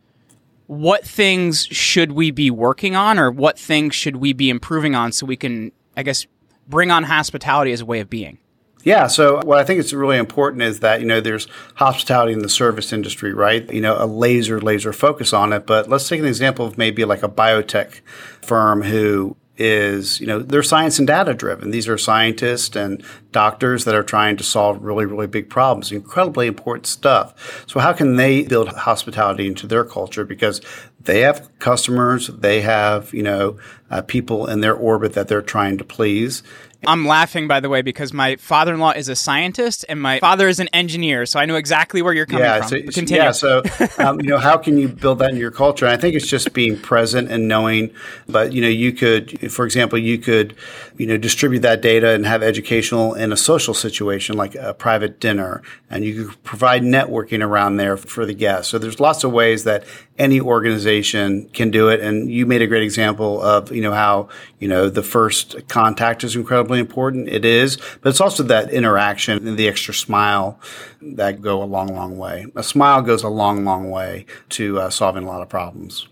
what 0.67 1.05
things 1.05 1.65
should 1.67 2.11
we 2.11 2.29
be 2.29 2.51
working 2.51 2.93
on 2.93 3.17
or 3.17 3.31
what 3.31 3.57
things 3.57 3.95
should 3.95 4.17
we 4.17 4.33
be 4.33 4.49
improving 4.49 4.95
on 4.95 5.13
so 5.13 5.25
we 5.25 5.37
can, 5.37 5.71
I 5.95 6.03
guess, 6.03 6.27
bring 6.67 6.91
on 6.91 7.03
hospitality 7.03 7.71
as 7.71 7.79
a 7.79 7.85
way 7.85 8.01
of 8.01 8.09
being? 8.09 8.37
Yeah. 8.83 9.07
So 9.07 9.41
what 9.43 9.59
I 9.59 9.63
think 9.63 9.79
is 9.79 9.93
really 9.93 10.17
important 10.17 10.63
is 10.63 10.79
that, 10.79 11.01
you 11.01 11.05
know, 11.05 11.21
there's 11.21 11.47
hospitality 11.75 12.33
in 12.33 12.39
the 12.39 12.49
service 12.49 12.91
industry, 12.91 13.33
right? 13.33 13.71
You 13.71 13.81
know, 13.81 13.95
a 13.99 14.05
laser, 14.05 14.59
laser 14.59 14.93
focus 14.93 15.33
on 15.33 15.53
it. 15.53 15.65
But 15.65 15.87
let's 15.89 16.07
take 16.07 16.19
an 16.19 16.25
example 16.25 16.65
of 16.65 16.77
maybe 16.77 17.05
like 17.05 17.23
a 17.23 17.29
biotech 17.29 18.01
firm 18.41 18.81
who 18.81 19.37
is, 19.57 20.19
you 20.19 20.25
know, 20.25 20.39
they're 20.39 20.63
science 20.63 20.97
and 20.97 21.07
data 21.07 21.35
driven. 21.35 21.69
These 21.69 21.87
are 21.87 21.97
scientists 21.97 22.75
and 22.75 23.03
doctors 23.31 23.85
that 23.85 23.93
are 23.93 24.03
trying 24.03 24.37
to 24.37 24.43
solve 24.43 24.81
really, 24.81 25.05
really 25.05 25.27
big 25.27 25.49
problems, 25.49 25.91
incredibly 25.91 26.47
important 26.47 26.87
stuff. 26.87 27.63
So 27.67 27.79
how 27.79 27.93
can 27.93 28.15
they 28.15 28.43
build 28.43 28.69
hospitality 28.69 29.45
into 29.45 29.67
their 29.67 29.83
culture? 29.83 30.25
Because 30.25 30.61
they 30.99 31.19
have 31.21 31.47
customers, 31.59 32.27
they 32.27 32.61
have, 32.61 33.13
you 33.13 33.23
know, 33.23 33.57
uh, 33.91 34.01
people 34.01 34.47
in 34.47 34.61
their 34.61 34.73
orbit 34.73 35.13
that 35.13 35.27
they're 35.27 35.41
trying 35.41 35.77
to 35.77 35.83
please. 35.83 36.41
I'm 36.87 37.05
laughing, 37.05 37.47
by 37.47 37.59
the 37.59 37.69
way, 37.69 37.81
because 37.81 38.11
my 38.11 38.35
father 38.37 38.73
in 38.73 38.79
law 38.79 38.91
is 38.91 39.07
a 39.07 39.15
scientist 39.15 39.85
and 39.87 40.01
my 40.01 40.19
father 40.19 40.47
is 40.47 40.59
an 40.59 40.67
engineer. 40.69 41.25
So 41.25 41.39
I 41.39 41.45
know 41.45 41.55
exactly 41.55 42.01
where 42.01 42.13
you're 42.13 42.25
coming 42.25 42.43
yeah, 42.43 42.59
from. 42.59 42.69
So, 42.69 42.81
Continue. 42.91 43.21
Yeah. 43.21 43.31
So, 43.31 43.61
um, 43.99 44.19
you 44.19 44.27
know, 44.27 44.39
how 44.39 44.57
can 44.57 44.77
you 44.77 44.87
build 44.87 45.19
that 45.19 45.29
in 45.29 45.37
your 45.37 45.51
culture? 45.51 45.85
And 45.85 45.93
I 45.93 45.97
think 45.97 46.15
it's 46.15 46.27
just 46.27 46.53
being 46.53 46.79
present 46.79 47.31
and 47.31 47.47
knowing. 47.47 47.91
But, 48.27 48.53
you 48.53 48.61
know, 48.61 48.67
you 48.67 48.93
could, 48.93 49.51
for 49.51 49.65
example, 49.65 49.99
you 49.99 50.17
could, 50.17 50.55
you 50.97 51.05
know, 51.05 51.17
distribute 51.17 51.59
that 51.59 51.81
data 51.81 52.09
and 52.09 52.25
have 52.25 52.41
educational 52.41 53.13
in 53.13 53.31
a 53.31 53.37
social 53.37 53.73
situation 53.73 54.35
like 54.35 54.55
a 54.55 54.73
private 54.73 55.19
dinner. 55.19 55.61
And 55.89 56.03
you 56.03 56.25
could 56.25 56.43
provide 56.43 56.81
networking 56.81 57.45
around 57.45 57.77
there 57.77 57.97
for 57.97 58.25
the 58.25 58.33
guests. 58.33 58.71
So 58.71 58.79
there's 58.79 58.99
lots 58.99 59.23
of 59.23 59.31
ways 59.31 59.65
that 59.65 59.83
any 60.17 60.39
organization 60.39 61.49
can 61.49 61.71
do 61.71 61.89
it. 61.89 61.99
And 61.99 62.31
you 62.31 62.45
made 62.45 62.61
a 62.61 62.67
great 62.67 62.83
example 62.83 63.41
of, 63.41 63.71
you 63.71 63.81
know, 63.81 63.93
how, 63.93 64.29
you 64.59 64.67
know, 64.67 64.89
the 64.89 65.03
first 65.03 65.67
contact 65.67 66.23
is 66.23 66.35
incredibly 66.35 66.70
incredibly 66.71 66.79
important. 66.79 67.29
It 67.29 67.45
is, 67.45 67.77
but 68.01 68.09
it's 68.09 68.21
also 68.21 68.43
that 68.43 68.71
interaction 68.71 69.47
and 69.47 69.57
the 69.57 69.67
extra 69.67 69.93
smile 69.93 70.59
that 71.01 71.41
go 71.41 71.61
a 71.61 71.65
long, 71.65 71.93
long 71.93 72.17
way. 72.17 72.45
A 72.55 72.63
smile 72.63 73.01
goes 73.01 73.23
a 73.23 73.29
long, 73.29 73.63
long 73.63 73.89
way 73.89 74.25
to 74.49 74.79
uh, 74.79 74.89
solving 74.89 75.23
a 75.23 75.27
lot 75.27 75.41
of 75.41 75.49
problems. 75.49 76.07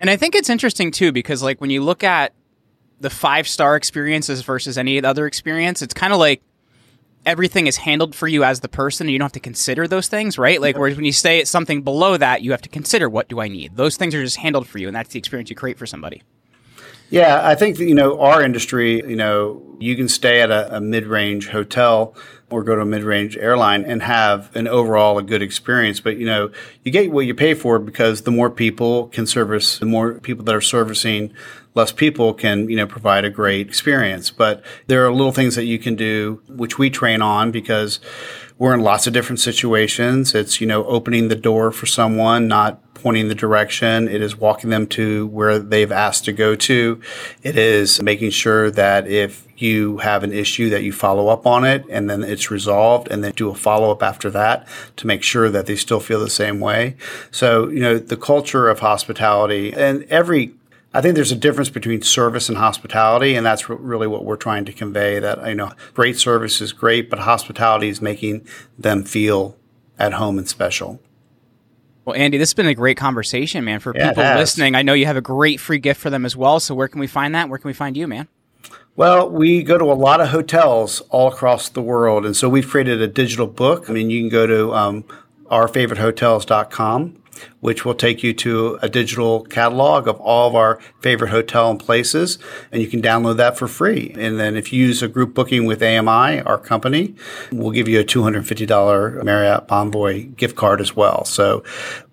And 0.00 0.10
I 0.10 0.16
think 0.16 0.34
it's 0.34 0.48
interesting 0.48 0.90
too 0.90 1.12
because 1.12 1.42
like 1.42 1.60
when 1.60 1.70
you 1.70 1.82
look 1.82 2.04
at 2.04 2.32
the 3.00 3.10
five 3.10 3.46
star 3.46 3.76
experiences 3.76 4.42
versus 4.42 4.78
any 4.78 5.02
other 5.02 5.26
experience, 5.26 5.82
it's 5.82 5.94
kind 5.94 6.12
of 6.12 6.18
like 6.18 6.42
everything 7.26 7.66
is 7.66 7.76
handled 7.76 8.14
for 8.14 8.28
you 8.28 8.44
as 8.44 8.60
the 8.60 8.68
person 8.68 9.06
and 9.06 9.12
you 9.12 9.18
don't 9.18 9.26
have 9.26 9.32
to 9.32 9.40
consider 9.40 9.86
those 9.88 10.08
things, 10.08 10.38
right? 10.38 10.60
Like, 10.60 10.78
whereas 10.78 10.96
when 10.96 11.04
you 11.04 11.12
stay 11.12 11.40
at 11.40 11.48
something 11.48 11.82
below 11.82 12.16
that, 12.16 12.42
you 12.42 12.52
have 12.52 12.62
to 12.62 12.68
consider 12.68 13.08
what 13.08 13.28
do 13.28 13.40
I 13.40 13.48
need? 13.48 13.76
Those 13.76 13.96
things 13.96 14.14
are 14.14 14.22
just 14.22 14.36
handled 14.36 14.66
for 14.66 14.78
you, 14.78 14.86
and 14.86 14.96
that's 14.96 15.10
the 15.10 15.18
experience 15.18 15.50
you 15.50 15.56
create 15.56 15.78
for 15.78 15.86
somebody. 15.86 16.22
Yeah, 17.10 17.40
I 17.42 17.54
think 17.54 17.78
you 17.78 17.94
know 17.94 18.20
our 18.20 18.42
industry. 18.42 18.96
You 18.96 19.16
know, 19.16 19.76
you 19.78 19.96
can 19.96 20.08
stay 20.08 20.40
at 20.42 20.50
a, 20.50 20.76
a 20.76 20.80
mid-range 20.80 21.48
hotel 21.48 22.14
or 22.50 22.62
go 22.62 22.74
to 22.74 22.80
a 22.80 22.86
mid-range 22.86 23.36
airline 23.36 23.84
and 23.84 24.02
have 24.02 24.54
an 24.56 24.66
overall 24.66 25.18
a 25.18 25.22
good 25.22 25.42
experience. 25.42 26.00
But 26.00 26.18
you 26.18 26.26
know, 26.26 26.50
you 26.84 26.92
get 26.92 27.10
what 27.10 27.26
you 27.26 27.34
pay 27.34 27.54
for 27.54 27.78
because 27.78 28.22
the 28.22 28.30
more 28.30 28.50
people 28.50 29.08
can 29.08 29.26
service, 29.26 29.78
the 29.78 29.86
more 29.86 30.14
people 30.14 30.44
that 30.44 30.54
are 30.54 30.60
servicing 30.60 31.32
less 31.74 31.92
people 31.92 32.34
can 32.34 32.68
you 32.68 32.76
know 32.76 32.86
provide 32.86 33.24
a 33.24 33.30
great 33.30 33.68
experience. 33.68 34.30
But 34.30 34.62
there 34.86 35.06
are 35.06 35.12
little 35.12 35.32
things 35.32 35.54
that 35.54 35.64
you 35.64 35.78
can 35.78 35.94
do 35.94 36.42
which 36.48 36.78
we 36.78 36.90
train 36.90 37.22
on 37.22 37.50
because 37.50 38.00
we're 38.58 38.74
in 38.74 38.80
lots 38.80 39.06
of 39.06 39.12
different 39.12 39.40
situations. 39.40 40.34
It's 40.34 40.60
you 40.60 40.66
know 40.66 40.84
opening 40.84 41.28
the 41.28 41.36
door 41.36 41.70
for 41.70 41.86
someone, 41.86 42.48
not 42.48 42.82
pointing 43.02 43.28
the 43.28 43.34
direction. 43.34 44.08
It 44.08 44.22
is 44.22 44.36
walking 44.36 44.70
them 44.70 44.86
to 44.88 45.26
where 45.28 45.58
they've 45.58 45.90
asked 45.90 46.24
to 46.26 46.32
go 46.32 46.54
to. 46.56 47.00
It 47.42 47.56
is 47.56 48.02
making 48.02 48.30
sure 48.30 48.70
that 48.70 49.06
if 49.06 49.46
you 49.56 49.98
have 49.98 50.22
an 50.22 50.32
issue 50.32 50.70
that 50.70 50.82
you 50.82 50.92
follow 50.92 51.28
up 51.28 51.46
on 51.46 51.64
it 51.64 51.84
and 51.90 52.08
then 52.08 52.22
it's 52.22 52.50
resolved 52.50 53.08
and 53.10 53.24
then 53.24 53.32
do 53.32 53.50
a 53.50 53.54
follow 53.54 53.90
up 53.90 54.02
after 54.02 54.30
that 54.30 54.66
to 54.96 55.06
make 55.06 55.22
sure 55.22 55.48
that 55.48 55.66
they 55.66 55.76
still 55.76 56.00
feel 56.00 56.20
the 56.20 56.30
same 56.30 56.60
way. 56.60 56.96
So, 57.30 57.68
you 57.68 57.80
know, 57.80 57.98
the 57.98 58.16
culture 58.16 58.68
of 58.68 58.80
hospitality 58.80 59.72
and 59.72 60.04
every 60.04 60.54
I 60.94 61.02
think 61.02 61.16
there's 61.16 61.32
a 61.32 61.36
difference 61.36 61.68
between 61.68 62.00
service 62.00 62.48
and 62.48 62.56
hospitality, 62.56 63.34
and 63.34 63.44
that's 63.44 63.68
really 63.68 64.06
what 64.06 64.24
we're 64.24 64.36
trying 64.36 64.64
to 64.64 64.72
convey. 64.72 65.18
That 65.18 65.46
you 65.46 65.54
know, 65.54 65.72
great 65.92 66.18
service 66.18 66.62
is 66.62 66.72
great, 66.72 67.10
but 67.10 67.18
hospitality 67.20 67.90
is 67.90 68.00
making 68.00 68.46
them 68.78 69.04
feel 69.04 69.54
at 69.98 70.14
home 70.14 70.38
and 70.38 70.48
special. 70.48 70.98
Well, 72.08 72.16
Andy, 72.16 72.38
this 72.38 72.48
has 72.48 72.54
been 72.54 72.66
a 72.66 72.74
great 72.74 72.96
conversation, 72.96 73.66
man. 73.66 73.80
For 73.80 73.94
yeah, 73.94 74.08
people 74.08 74.24
listening, 74.24 74.74
I 74.74 74.80
know 74.80 74.94
you 74.94 75.04
have 75.04 75.18
a 75.18 75.20
great 75.20 75.60
free 75.60 75.78
gift 75.78 76.00
for 76.00 76.08
them 76.08 76.24
as 76.24 76.34
well. 76.34 76.58
So, 76.58 76.74
where 76.74 76.88
can 76.88 77.00
we 77.00 77.06
find 77.06 77.34
that? 77.34 77.50
Where 77.50 77.58
can 77.58 77.68
we 77.68 77.74
find 77.74 77.98
you, 77.98 78.06
man? 78.06 78.28
Well, 78.96 79.28
we 79.28 79.62
go 79.62 79.76
to 79.76 79.84
a 79.84 79.92
lot 79.92 80.22
of 80.22 80.28
hotels 80.28 81.02
all 81.10 81.28
across 81.30 81.68
the 81.68 81.82
world. 81.82 82.24
And 82.24 82.34
so 82.34 82.48
we've 82.48 82.66
created 82.66 83.02
a 83.02 83.08
digital 83.08 83.46
book. 83.46 83.90
I 83.90 83.92
mean, 83.92 84.08
you 84.08 84.22
can 84.22 84.30
go 84.30 84.46
to 84.46 84.72
um, 84.72 85.04
ourfavoritehotels.com, 85.50 87.22
which 87.60 87.84
will 87.84 87.94
take 87.94 88.22
you 88.22 88.32
to 88.34 88.78
a 88.82 88.88
digital 88.88 89.42
catalog 89.44 90.08
of 90.08 90.20
all 90.20 90.48
of 90.48 90.54
our 90.54 90.80
favorite 91.00 91.30
hotel 91.30 91.70
and 91.70 91.80
places. 91.80 92.38
And 92.72 92.82
you 92.82 92.88
can 92.88 93.02
download 93.02 93.36
that 93.36 93.58
for 93.58 93.68
free. 93.68 94.14
And 94.18 94.38
then 94.38 94.56
if 94.56 94.72
you 94.72 94.86
use 94.86 95.02
a 95.02 95.08
group 95.08 95.34
booking 95.34 95.66
with 95.66 95.82
AMI, 95.82 96.40
our 96.42 96.58
company, 96.58 97.14
we'll 97.52 97.72
give 97.72 97.88
you 97.88 98.00
a 98.00 98.04
$250 98.04 99.24
Marriott 99.24 99.68
Bonvoy 99.68 100.36
gift 100.36 100.56
card 100.56 100.80
as 100.80 100.94
well. 100.94 101.24
So, 101.24 101.62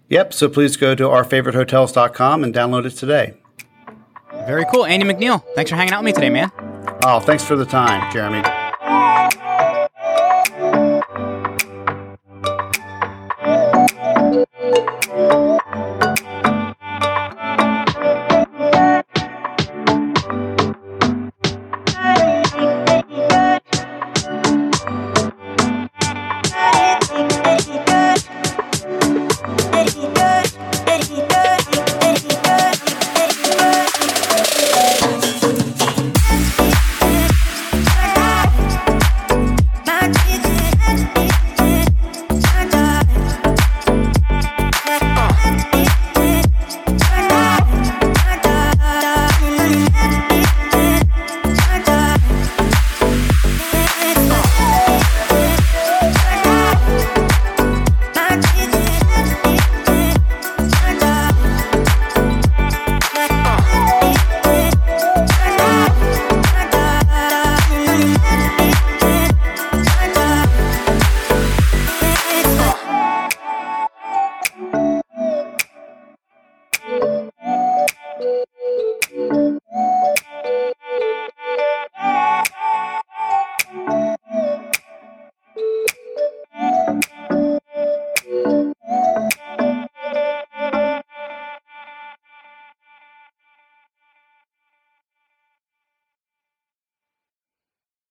yep. 0.10 0.34
So 0.34 0.50
please 0.50 0.78
go 0.78 0.96
to 0.96 1.04
ourfavoritehotels.com 1.04 2.44
and 2.44 2.54
download 2.54 2.86
it 2.86 2.92
today. 2.92 3.34
Very 4.46 4.66
cool. 4.72 4.86
Andy 4.86 5.06
McNeil, 5.06 5.44
thanks 5.56 5.72
for 5.72 5.78
hanging 5.78 5.94
out 5.94 6.04
with 6.04 6.08
me 6.08 6.14
today, 6.14 6.30
man. 6.30 6.52
Oh, 7.04 7.20
thanks 7.20 7.44
for 7.44 7.56
the 7.56 7.66
time, 7.66 8.12
Jeremy. 8.12 8.65